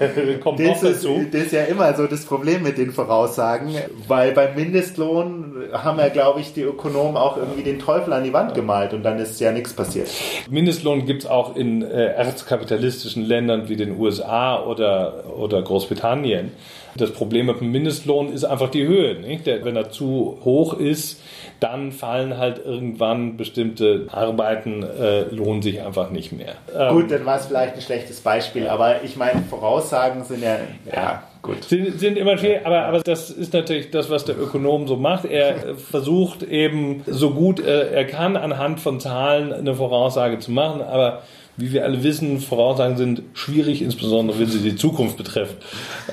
äh, 0.00 0.34
kommt 0.42 0.60
das 0.60 0.82
noch 0.82 0.90
dazu. 0.90 1.14
Ist, 1.14 1.32
das 1.32 1.42
ist 1.44 1.52
ja 1.52 1.64
immer 1.64 1.94
so 1.94 2.06
das 2.06 2.26
Problem 2.26 2.62
mit 2.62 2.76
den 2.76 2.92
Voraussagen, 2.92 3.74
weil 4.06 4.32
beim 4.32 4.54
Mindestlohn 4.54 5.54
haben 5.72 5.98
ja, 5.98 6.08
glaube 6.08 6.40
ich, 6.40 6.52
die 6.52 6.62
Ökonomen 6.62 7.16
auch 7.16 7.38
irgendwie 7.38 7.62
den 7.62 7.78
Teufel 7.78 8.12
an 8.12 8.24
die 8.24 8.32
Wand 8.34 8.54
gemalt 8.54 8.92
und 8.92 9.02
dann 9.04 9.18
ist 9.18 9.40
ja 9.40 9.52
nichts 9.52 9.72
passiert. 9.72 10.10
Mindestlohn 10.50 11.06
gibt 11.06 11.22
es 11.22 11.28
auch 11.28 11.56
in 11.56 11.80
äh, 11.80 12.08
erzkapitalistischen 12.08 13.24
Ländern 13.24 13.70
wie 13.70 13.76
den 13.76 13.98
USA 13.98 14.62
oder, 14.62 15.24
oder 15.34 15.62
Großbritannien. 15.62 16.52
Das 16.96 17.12
Problem 17.12 17.46
mit 17.46 17.60
dem 17.60 17.72
Mindestlohn 17.72 18.32
ist 18.32 18.44
einfach 18.44 18.70
die 18.70 18.86
Höhe. 18.86 19.14
Nicht? 19.16 19.46
Wenn 19.46 19.76
er 19.76 19.90
zu 19.90 20.38
hoch 20.44 20.74
ist, 20.74 21.20
dann 21.60 21.92
fallen 21.92 22.36
halt 22.36 22.60
irgendwann 22.64 23.36
bestimmte 23.36 24.06
Arbeiten, 24.10 24.82
äh, 24.82 25.22
lohnen 25.30 25.62
sich 25.62 25.82
einfach 25.82 26.10
nicht 26.10 26.32
mehr. 26.32 26.54
Ähm, 26.76 26.94
Gut, 26.94 27.10
dann 27.10 27.24
war 27.24 27.38
es 27.38 27.46
vielleicht 27.46 27.74
ein 27.74 27.80
schlechtes 27.80 28.20
Beispiel, 28.20 28.68
aber 28.68 29.02
ich 29.02 29.16
meine, 29.16 29.42
Voraussagen 29.48 30.24
sind 30.24 30.42
ja, 30.42 30.58
ja 30.92 31.22
gut. 31.42 31.64
Sind, 31.64 31.98
sind 31.98 32.18
immer 32.18 32.36
schwierig, 32.38 32.66
aber, 32.66 32.82
aber 32.82 33.00
das 33.00 33.30
ist 33.30 33.52
natürlich 33.52 33.90
das, 33.90 34.10
was 34.10 34.24
der 34.24 34.38
Ökonom 34.38 34.86
so 34.86 34.96
macht. 34.96 35.24
Er 35.24 35.74
versucht 35.90 36.42
eben 36.42 37.02
so 37.06 37.30
gut 37.30 37.60
äh, 37.60 37.90
er 37.92 38.04
kann 38.04 38.36
anhand 38.36 38.80
von 38.80 39.00
Zahlen 39.00 39.52
eine 39.52 39.74
Voraussage 39.74 40.38
zu 40.40 40.50
machen, 40.50 40.82
aber 40.82 41.22
wie 41.56 41.72
wir 41.72 41.84
alle 41.84 42.02
wissen, 42.02 42.40
Voraussagen 42.40 42.96
sind 42.96 43.22
schwierig, 43.34 43.82
insbesondere 43.82 44.38
wenn 44.38 44.48
sie 44.48 44.60
die 44.60 44.76
Zukunft 44.76 45.16
betreffen. 45.16 45.56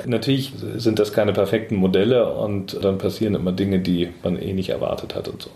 Natürlich 0.05 0.53
sind 0.77 0.99
das 0.99 1.13
keine 1.13 1.33
perfekten 1.33 1.75
Modelle 1.75 2.31
und 2.33 2.83
dann 2.83 2.97
passieren 2.97 3.35
immer 3.35 3.51
Dinge, 3.51 3.79
die 3.79 4.09
man 4.23 4.39
eh 4.39 4.53
nicht 4.53 4.69
erwartet 4.69 5.15
hat 5.15 5.27
und 5.27 5.41
so. 5.41 5.49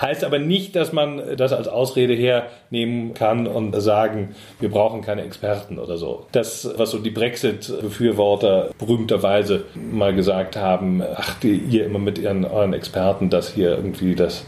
Heißt 0.00 0.24
aber 0.24 0.38
nicht, 0.38 0.76
dass 0.76 0.92
man 0.92 1.36
das 1.36 1.52
als 1.52 1.68
Ausrede 1.68 2.14
hernehmen 2.14 3.12
kann 3.12 3.46
und 3.46 3.78
sagen, 3.80 4.34
wir 4.58 4.70
brauchen 4.70 5.02
keine 5.02 5.22
Experten 5.22 5.78
oder 5.78 5.98
so. 5.98 6.26
Das, 6.32 6.70
was 6.76 6.92
so 6.92 6.98
die 6.98 7.10
Brexit-Befürworter 7.10 8.70
berühmterweise 8.78 9.64
mal 9.74 10.14
gesagt 10.14 10.56
haben, 10.56 11.02
ach, 11.02 11.36
ihr 11.42 11.84
immer 11.84 11.98
mit 11.98 12.18
ihren 12.18 12.46
euren 12.46 12.72
Experten, 12.72 13.28
dass 13.28 13.52
hier 13.52 13.70
irgendwie 13.72 14.14
das 14.14 14.44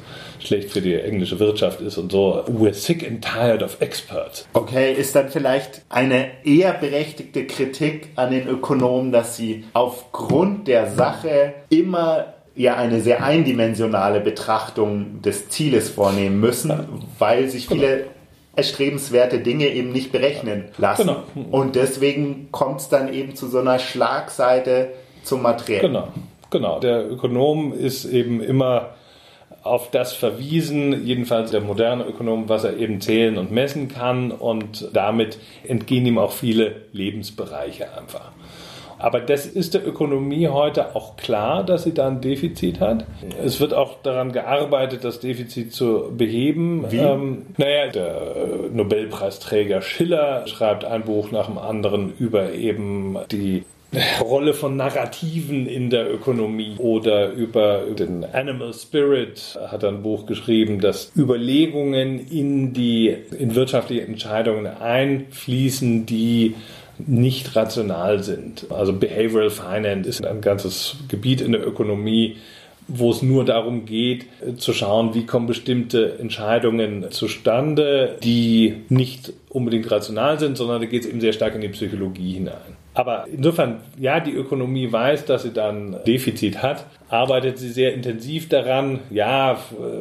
schlecht 0.46 0.70
für 0.70 0.80
die 0.80 0.94
englische 0.94 1.38
Wirtschaft 1.38 1.80
ist 1.80 1.98
und 1.98 2.12
so. 2.12 2.44
We're 2.46 2.74
sick 2.74 3.06
and 3.06 3.24
tired 3.24 3.62
of 3.62 3.80
experts. 3.80 4.46
Okay, 4.52 4.92
ist 4.92 5.14
dann 5.14 5.28
vielleicht 5.28 5.82
eine 5.88 6.26
eher 6.44 6.72
berechtigte 6.72 7.46
Kritik 7.46 8.10
an 8.16 8.30
den 8.30 8.48
Ökonomen, 8.48 9.12
dass 9.12 9.36
sie 9.36 9.64
aufgrund 9.72 10.68
der 10.68 10.90
Sache 10.90 11.54
immer 11.68 12.34
ja 12.54 12.76
eine 12.76 13.00
sehr 13.00 13.24
eindimensionale 13.24 14.20
Betrachtung 14.20 15.22
des 15.22 15.48
Zieles 15.48 15.88
vornehmen 15.88 16.38
müssen, 16.40 16.72
weil 17.18 17.48
sich 17.48 17.68
viele 17.68 18.06
erstrebenswerte 18.54 19.38
Dinge 19.38 19.68
eben 19.68 19.92
nicht 19.92 20.12
berechnen 20.12 20.64
lassen. 20.76 21.10
Genau. 21.34 21.48
Und 21.50 21.76
deswegen 21.76 22.48
kommt 22.50 22.80
es 22.80 22.88
dann 22.88 23.12
eben 23.12 23.34
zu 23.34 23.48
so 23.48 23.58
einer 23.58 23.78
Schlagseite 23.78 24.90
zum 25.22 25.42
Material. 25.42 25.80
Genau, 25.80 26.08
genau. 26.50 26.80
Der 26.80 27.10
Ökonom 27.10 27.72
ist 27.72 28.04
eben 28.04 28.42
immer 28.42 28.90
auf 29.62 29.90
das 29.90 30.12
verwiesen, 30.12 31.06
jedenfalls 31.06 31.50
der 31.50 31.60
moderne 31.60 32.04
Ökonom, 32.04 32.48
was 32.48 32.64
er 32.64 32.76
eben 32.76 33.00
zählen 33.00 33.38
und 33.38 33.50
messen 33.50 33.88
kann 33.88 34.32
und 34.32 34.88
damit 34.92 35.38
entgehen 35.66 36.04
ihm 36.06 36.18
auch 36.18 36.32
viele 36.32 36.82
Lebensbereiche 36.92 37.96
einfach. 37.96 38.32
Aber 39.02 39.20
das 39.20 39.46
ist 39.46 39.74
der 39.74 39.84
Ökonomie 39.84 40.46
heute 40.46 40.94
auch 40.94 41.16
klar, 41.16 41.64
dass 41.64 41.82
sie 41.82 41.92
da 41.92 42.06
ein 42.06 42.20
Defizit 42.20 42.78
hat. 42.78 43.04
Es 43.44 43.60
wird 43.60 43.74
auch 43.74 44.00
daran 44.04 44.30
gearbeitet, 44.30 45.02
das 45.02 45.18
Defizit 45.18 45.74
zu 45.74 46.12
beheben. 46.16 46.84
Wie? 46.88 46.98
Ähm, 46.98 47.46
naja, 47.56 47.88
der 47.88 48.22
Nobelpreisträger 48.72 49.82
Schiller 49.82 50.46
schreibt 50.46 50.84
ein 50.84 51.02
Buch 51.02 51.32
nach 51.32 51.46
dem 51.46 51.58
anderen 51.58 52.12
über 52.16 52.52
eben 52.52 53.18
die 53.32 53.64
Rolle 54.20 54.54
von 54.54 54.76
Narrativen 54.76 55.66
in 55.66 55.90
der 55.90 56.12
Ökonomie 56.12 56.76
oder 56.78 57.30
über 57.32 57.82
den 57.98 58.24
Animal 58.24 58.72
Spirit 58.72 59.58
hat 59.66 59.82
er 59.82 59.90
ein 59.90 60.02
Buch 60.02 60.24
geschrieben, 60.24 60.80
das 60.80 61.12
Überlegungen 61.14 62.18
in 62.18 62.72
die 62.72 63.14
in 63.38 63.54
wirtschaftliche 63.54 64.02
Entscheidungen 64.02 64.66
einfließen, 64.66 66.06
die 66.06 66.54
nicht 66.98 67.54
rational 67.54 68.22
sind. 68.22 68.66
Also 68.70 68.94
Behavioral 68.94 69.50
Finance 69.50 70.08
ist 70.08 70.24
ein 70.24 70.40
ganzes 70.40 70.96
Gebiet 71.08 71.42
in 71.42 71.52
der 71.52 71.66
Ökonomie, 71.66 72.36
wo 72.88 73.10
es 73.10 73.22
nur 73.22 73.44
darum 73.44 73.84
geht, 73.84 74.26
zu 74.56 74.72
schauen, 74.72 75.14
wie 75.14 75.26
kommen 75.26 75.46
bestimmte 75.46 76.18
Entscheidungen 76.18 77.10
zustande, 77.10 78.16
die 78.22 78.74
nicht 78.88 79.32
unbedingt 79.50 79.90
rational 79.90 80.38
sind, 80.38 80.56
sondern 80.56 80.80
da 80.80 80.86
geht 80.86 81.02
es 81.02 81.08
eben 81.08 81.20
sehr 81.20 81.32
stark 81.32 81.54
in 81.54 81.60
die 81.60 81.68
Psychologie 81.68 82.34
hinein. 82.34 82.81
Aber 82.94 83.26
insofern, 83.34 83.80
ja, 83.98 84.20
die 84.20 84.32
Ökonomie 84.32 84.92
weiß, 84.92 85.24
dass 85.24 85.44
sie 85.44 85.52
dann 85.52 85.96
Defizit 86.06 86.62
hat. 86.62 86.84
Arbeitet 87.08 87.58
sie 87.58 87.70
sehr 87.70 87.94
intensiv 87.94 88.48
daran? 88.48 89.00
Ja, 89.10 89.58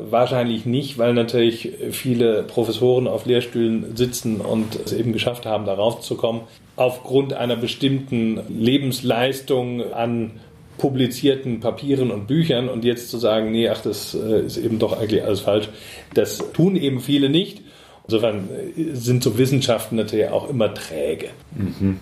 wahrscheinlich 0.10 0.66
nicht, 0.66 0.98
weil 0.98 1.14
natürlich 1.14 1.72
viele 1.92 2.44
Professoren 2.44 3.08
auf 3.08 3.26
Lehrstühlen 3.26 3.96
sitzen 3.96 4.42
und 4.42 4.76
es 4.76 4.92
eben 4.92 5.14
geschafft 5.14 5.46
haben, 5.46 5.66
darauf 5.66 6.02
zu 6.02 6.16
kommen. 6.16 6.42
Aufgrund 6.76 7.34
einer 7.34 7.56
bestimmten 7.56 8.42
Lebensleistung 8.50 9.94
an 9.94 10.32
publizierten 10.78 11.60
Papieren 11.60 12.12
und 12.12 12.28
Büchern 12.28 12.68
und 12.68 12.84
jetzt 12.84 13.10
zu 13.10 13.18
sagen, 13.20 13.52
nee, 13.52 13.70
ach, 13.70 13.82
das 13.82 14.16
äh, 14.16 14.42
ist 14.42 14.58
eben 14.58 14.80
doch 14.80 15.00
eigentlich 15.00 15.24
alles 15.24 15.42
falsch. 15.42 15.70
Das 16.14 16.40
tun 16.54 16.76
eben 16.76 17.00
viele 17.00 17.30
nicht. 17.30 17.62
Insofern 18.06 18.50
äh, 18.76 18.96
sind 18.96 19.22
so 19.24 19.38
Wissenschaften 19.38 19.96
natürlich 19.96 20.30
auch 20.30 20.50
immer 20.50 20.74
träge. 20.74 21.28
Mhm. 21.56 22.00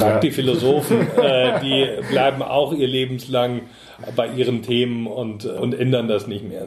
Fragt 0.00 0.14
ja. 0.14 0.20
die 0.20 0.30
Philosophen, 0.30 1.06
äh, 1.18 1.60
die 1.60 1.86
bleiben 2.10 2.42
auch 2.42 2.72
ihr 2.72 2.88
Lebenslang 2.88 3.62
bei 4.16 4.28
ihren 4.28 4.62
Themen 4.62 5.06
und, 5.06 5.44
und 5.44 5.74
ändern 5.74 6.08
das 6.08 6.26
nicht 6.26 6.48
mehr. 6.48 6.66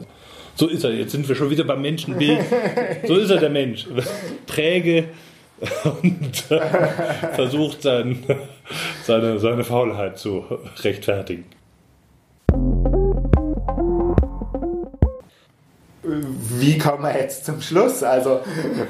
So 0.56 0.68
ist 0.68 0.84
er. 0.84 0.92
Jetzt 0.92 1.12
sind 1.12 1.28
wir 1.28 1.34
schon 1.34 1.50
wieder 1.50 1.64
beim 1.64 1.82
Menschenbild. 1.82 2.38
So 3.06 3.16
ist 3.16 3.30
er, 3.30 3.38
der 3.38 3.50
Mensch. 3.50 3.86
Träge, 4.46 5.08
und 5.84 6.50
äh, 6.50 6.60
versucht 7.34 7.82
sein, 7.82 8.24
seine, 9.02 9.38
seine 9.38 9.64
Faulheit 9.64 10.18
zu 10.18 10.44
rechtfertigen. 10.82 11.44
Wie 16.58 16.78
kommen 16.78 17.02
wir 17.02 17.14
jetzt 17.18 17.44
zum 17.46 17.60
Schluss? 17.60 18.02
Also, 18.02 18.40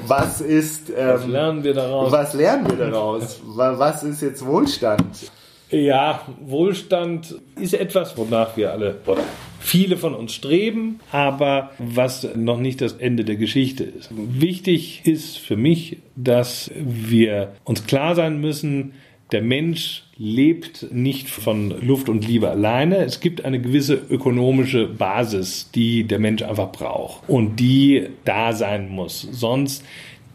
was 0.07 0.41
ist. 0.41 0.89
Ähm, 0.89 0.95
Was 1.13 1.27
lernen 1.27 1.63
wir 1.63 1.73
daraus? 1.73 2.11
Was 2.11 2.33
lernen 2.33 2.67
wir 2.69 2.77
daraus? 2.89 3.39
Wa- 3.45 3.77
Was 3.77 4.03
ist 4.03 4.21
jetzt 4.21 4.45
Wohlstand? 4.45 5.31
Ja, 5.71 6.21
Wohlstand 6.45 7.35
ist 7.59 7.73
etwas, 7.73 8.15
wonach 8.17 8.55
wir 8.55 8.71
alle 8.71 8.97
oder 9.07 9.21
viele 9.59 9.97
von 9.97 10.13
uns 10.13 10.33
streben, 10.33 10.99
aber 11.11 11.71
was 11.79 12.27
noch 12.35 12.59
nicht 12.59 12.81
das 12.81 12.93
Ende 12.93 13.23
der 13.25 13.35
Geschichte 13.35 13.83
ist. 13.83 14.09
Wichtig 14.11 15.01
ist 15.05 15.39
für 15.39 15.57
mich, 15.57 15.97
dass 16.15 16.69
wir 16.75 17.53
uns 17.63 17.87
klar 17.87 18.13
sein 18.13 18.39
müssen, 18.39 18.93
der 19.31 19.41
Mensch 19.41 20.03
lebt 20.17 20.91
nicht 20.91 21.29
von 21.29 21.73
Luft 21.81 22.09
und 22.09 22.27
Liebe 22.27 22.49
alleine. 22.49 22.97
Es 22.97 23.19
gibt 23.19 23.43
eine 23.43 23.59
gewisse 23.59 23.95
ökonomische 23.95 24.87
Basis, 24.87 25.71
die 25.73 26.03
der 26.03 26.19
Mensch 26.19 26.43
einfach 26.43 26.71
braucht 26.71 27.27
und 27.27 27.59
die 27.59 28.07
da 28.23 28.53
sein 28.53 28.89
muss. 28.89 29.27
Sonst 29.31 29.83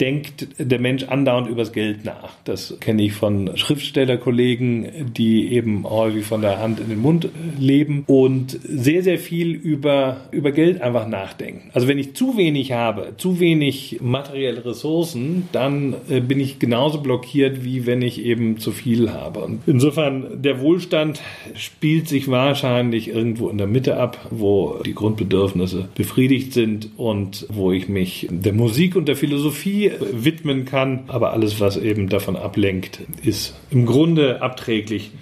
denkt 0.00 0.48
der 0.58 0.80
Mensch 0.80 1.04
andauernd 1.04 1.48
übers 1.48 1.72
Geld 1.72 2.04
nach. 2.04 2.32
Das 2.44 2.76
kenne 2.80 3.02
ich 3.02 3.12
von 3.12 3.56
Schriftstellerkollegen, 3.56 5.12
die 5.14 5.52
eben 5.52 5.88
häufig 5.88 6.24
von 6.24 6.40
der 6.40 6.58
Hand 6.58 6.80
in 6.80 6.88
den 6.88 7.00
Mund 7.00 7.26
äh, 7.26 7.28
leben 7.58 8.04
und 8.06 8.58
sehr, 8.62 9.02
sehr 9.02 9.18
viel 9.18 9.50
über, 9.50 10.22
über 10.30 10.52
Geld 10.52 10.80
einfach 10.80 11.06
nachdenken. 11.06 11.70
Also 11.74 11.86
wenn 11.86 11.98
ich 11.98 12.14
zu 12.14 12.36
wenig 12.36 12.72
habe, 12.72 13.12
zu 13.18 13.40
wenig 13.40 13.98
materielle 14.00 14.64
Ressourcen, 14.64 15.48
dann 15.52 15.94
äh, 16.08 16.20
bin 16.20 16.40
ich 16.40 16.58
genauso 16.58 17.00
blockiert, 17.00 17.64
wie 17.64 17.86
wenn 17.86 18.00
ich 18.00 18.24
eben 18.24 18.58
zu 18.58 18.72
viel 18.72 19.12
habe. 19.12 19.40
Und 19.40 19.60
insofern, 19.66 20.42
der 20.42 20.60
Wohlstand 20.60 21.20
spielt 21.54 22.08
sich 22.08 22.28
wahrscheinlich 22.28 23.08
irgendwo 23.08 23.48
in 23.48 23.58
der 23.58 23.66
Mitte 23.66 23.98
ab, 23.98 24.28
wo 24.30 24.80
die 24.84 24.94
Grundbedürfnisse 24.94 25.88
befriedigt 25.94 26.54
sind 26.54 26.90
und 26.96 27.46
wo 27.50 27.72
ich 27.72 27.88
mich 27.88 28.28
der 28.30 28.52
Musik 28.52 28.96
und 28.96 29.06
der 29.06 29.16
Philosophie 29.16 29.89
widmen 29.98 30.64
kann. 30.64 31.04
Aber 31.08 31.32
alles, 31.32 31.60
was 31.60 31.76
eben 31.76 32.08
davon 32.08 32.36
ablenkt, 32.36 33.00
ist 33.22 33.54
im 33.70 33.86
Grunde 33.86 34.42
abträglich 34.42 35.12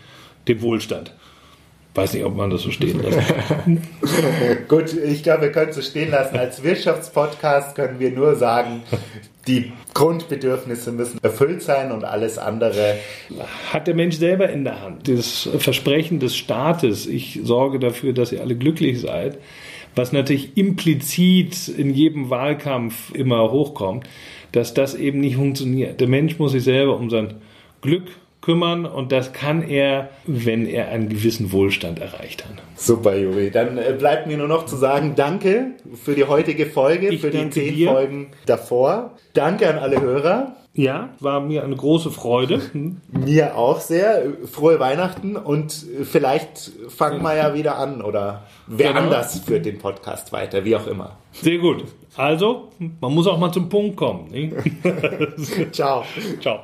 dem 0.46 0.62
Wohlstand. 0.62 1.12
Weiß 1.94 2.12
nicht, 2.12 2.24
ob 2.24 2.36
man 2.36 2.50
das 2.50 2.62
so 2.62 2.70
stehen 2.70 3.02
lässt. 3.02 3.34
Gut, 4.68 4.94
ich 4.94 5.24
glaube, 5.24 5.42
wir 5.42 5.52
können 5.52 5.70
es 5.70 5.76
so 5.76 5.82
stehen 5.82 6.12
lassen. 6.12 6.36
Als 6.36 6.62
Wirtschaftspodcast 6.62 7.74
können 7.74 7.98
wir 7.98 8.12
nur 8.12 8.36
sagen, 8.36 8.82
die 9.48 9.72
Grundbedürfnisse 9.94 10.92
müssen 10.92 11.18
erfüllt 11.22 11.62
sein 11.62 11.90
und 11.90 12.04
alles 12.04 12.38
andere. 12.38 12.98
Hat 13.72 13.88
der 13.88 13.96
Mensch 13.96 14.16
selber 14.16 14.48
in 14.48 14.62
der 14.62 14.80
Hand. 14.80 15.08
Das 15.08 15.48
Versprechen 15.58 16.20
des 16.20 16.36
Staates, 16.36 17.06
ich 17.06 17.40
sorge 17.42 17.80
dafür, 17.80 18.12
dass 18.12 18.30
ihr 18.30 18.42
alle 18.42 18.54
glücklich 18.54 19.00
seid, 19.00 19.38
was 19.96 20.12
natürlich 20.12 20.56
implizit 20.56 21.66
in 21.66 21.92
jedem 21.92 22.30
Wahlkampf 22.30 23.12
immer 23.12 23.50
hochkommt, 23.50 24.06
dass 24.52 24.74
das 24.74 24.94
eben 24.94 25.20
nicht 25.20 25.36
funktioniert. 25.36 26.00
Der 26.00 26.08
Mensch 26.08 26.38
muss 26.38 26.52
sich 26.52 26.64
selber 26.64 26.96
um 26.96 27.10
sein 27.10 27.34
Glück 27.80 28.04
kümmern 28.40 28.86
und 28.86 29.12
das 29.12 29.32
kann 29.32 29.62
er, 29.62 30.08
wenn 30.26 30.64
er 30.64 30.88
einen 30.88 31.08
gewissen 31.08 31.52
Wohlstand 31.52 31.98
erreicht 31.98 32.44
hat. 32.44 32.54
Super, 32.76 33.16
Juri. 33.16 33.50
Dann 33.50 33.76
äh, 33.76 33.94
bleibt 33.98 34.26
mir 34.26 34.38
nur 34.38 34.48
noch 34.48 34.64
zu 34.64 34.76
sagen, 34.76 35.14
danke 35.16 35.72
für 36.02 36.14
die 36.14 36.24
heutige 36.24 36.64
Folge, 36.66 37.08
Ich 37.08 37.20
für 37.20 37.30
die 37.30 37.50
zehn 37.50 37.74
dir. 37.74 37.90
Folgen 37.90 38.28
davor. 38.46 39.12
Danke 39.34 39.68
an 39.68 39.78
alle 39.78 40.00
Hörer. 40.00 40.54
Ja, 40.72 41.10
war 41.18 41.40
mir 41.40 41.64
eine 41.64 41.74
große 41.74 42.12
Freude. 42.12 42.62
Mir 43.12 43.56
auch 43.56 43.80
sehr. 43.80 44.22
Frohe 44.50 44.78
Weihnachten 44.78 45.34
und 45.36 45.84
vielleicht 46.04 46.70
fangen 46.88 47.20
wir 47.22 47.34
ja 47.36 47.52
wieder 47.54 47.76
an 47.78 48.00
oder 48.00 48.44
wer 48.68 48.90
Genau. 48.90 49.00
anders 49.00 49.40
führt 49.40 49.66
den 49.66 49.78
Podcast 49.78 50.32
weiter, 50.32 50.64
wie 50.64 50.76
auch 50.76 50.86
immer. 50.86 51.16
Sehr 51.32 51.58
gut. 51.58 51.84
Also, 52.18 52.70
man 53.00 53.14
muss 53.14 53.28
auch 53.28 53.38
mal 53.38 53.52
zum 53.52 53.68
Punkt 53.68 53.96
kommen. 53.96 54.26
Ciao. 55.70 56.04
Ciao. 56.40 56.62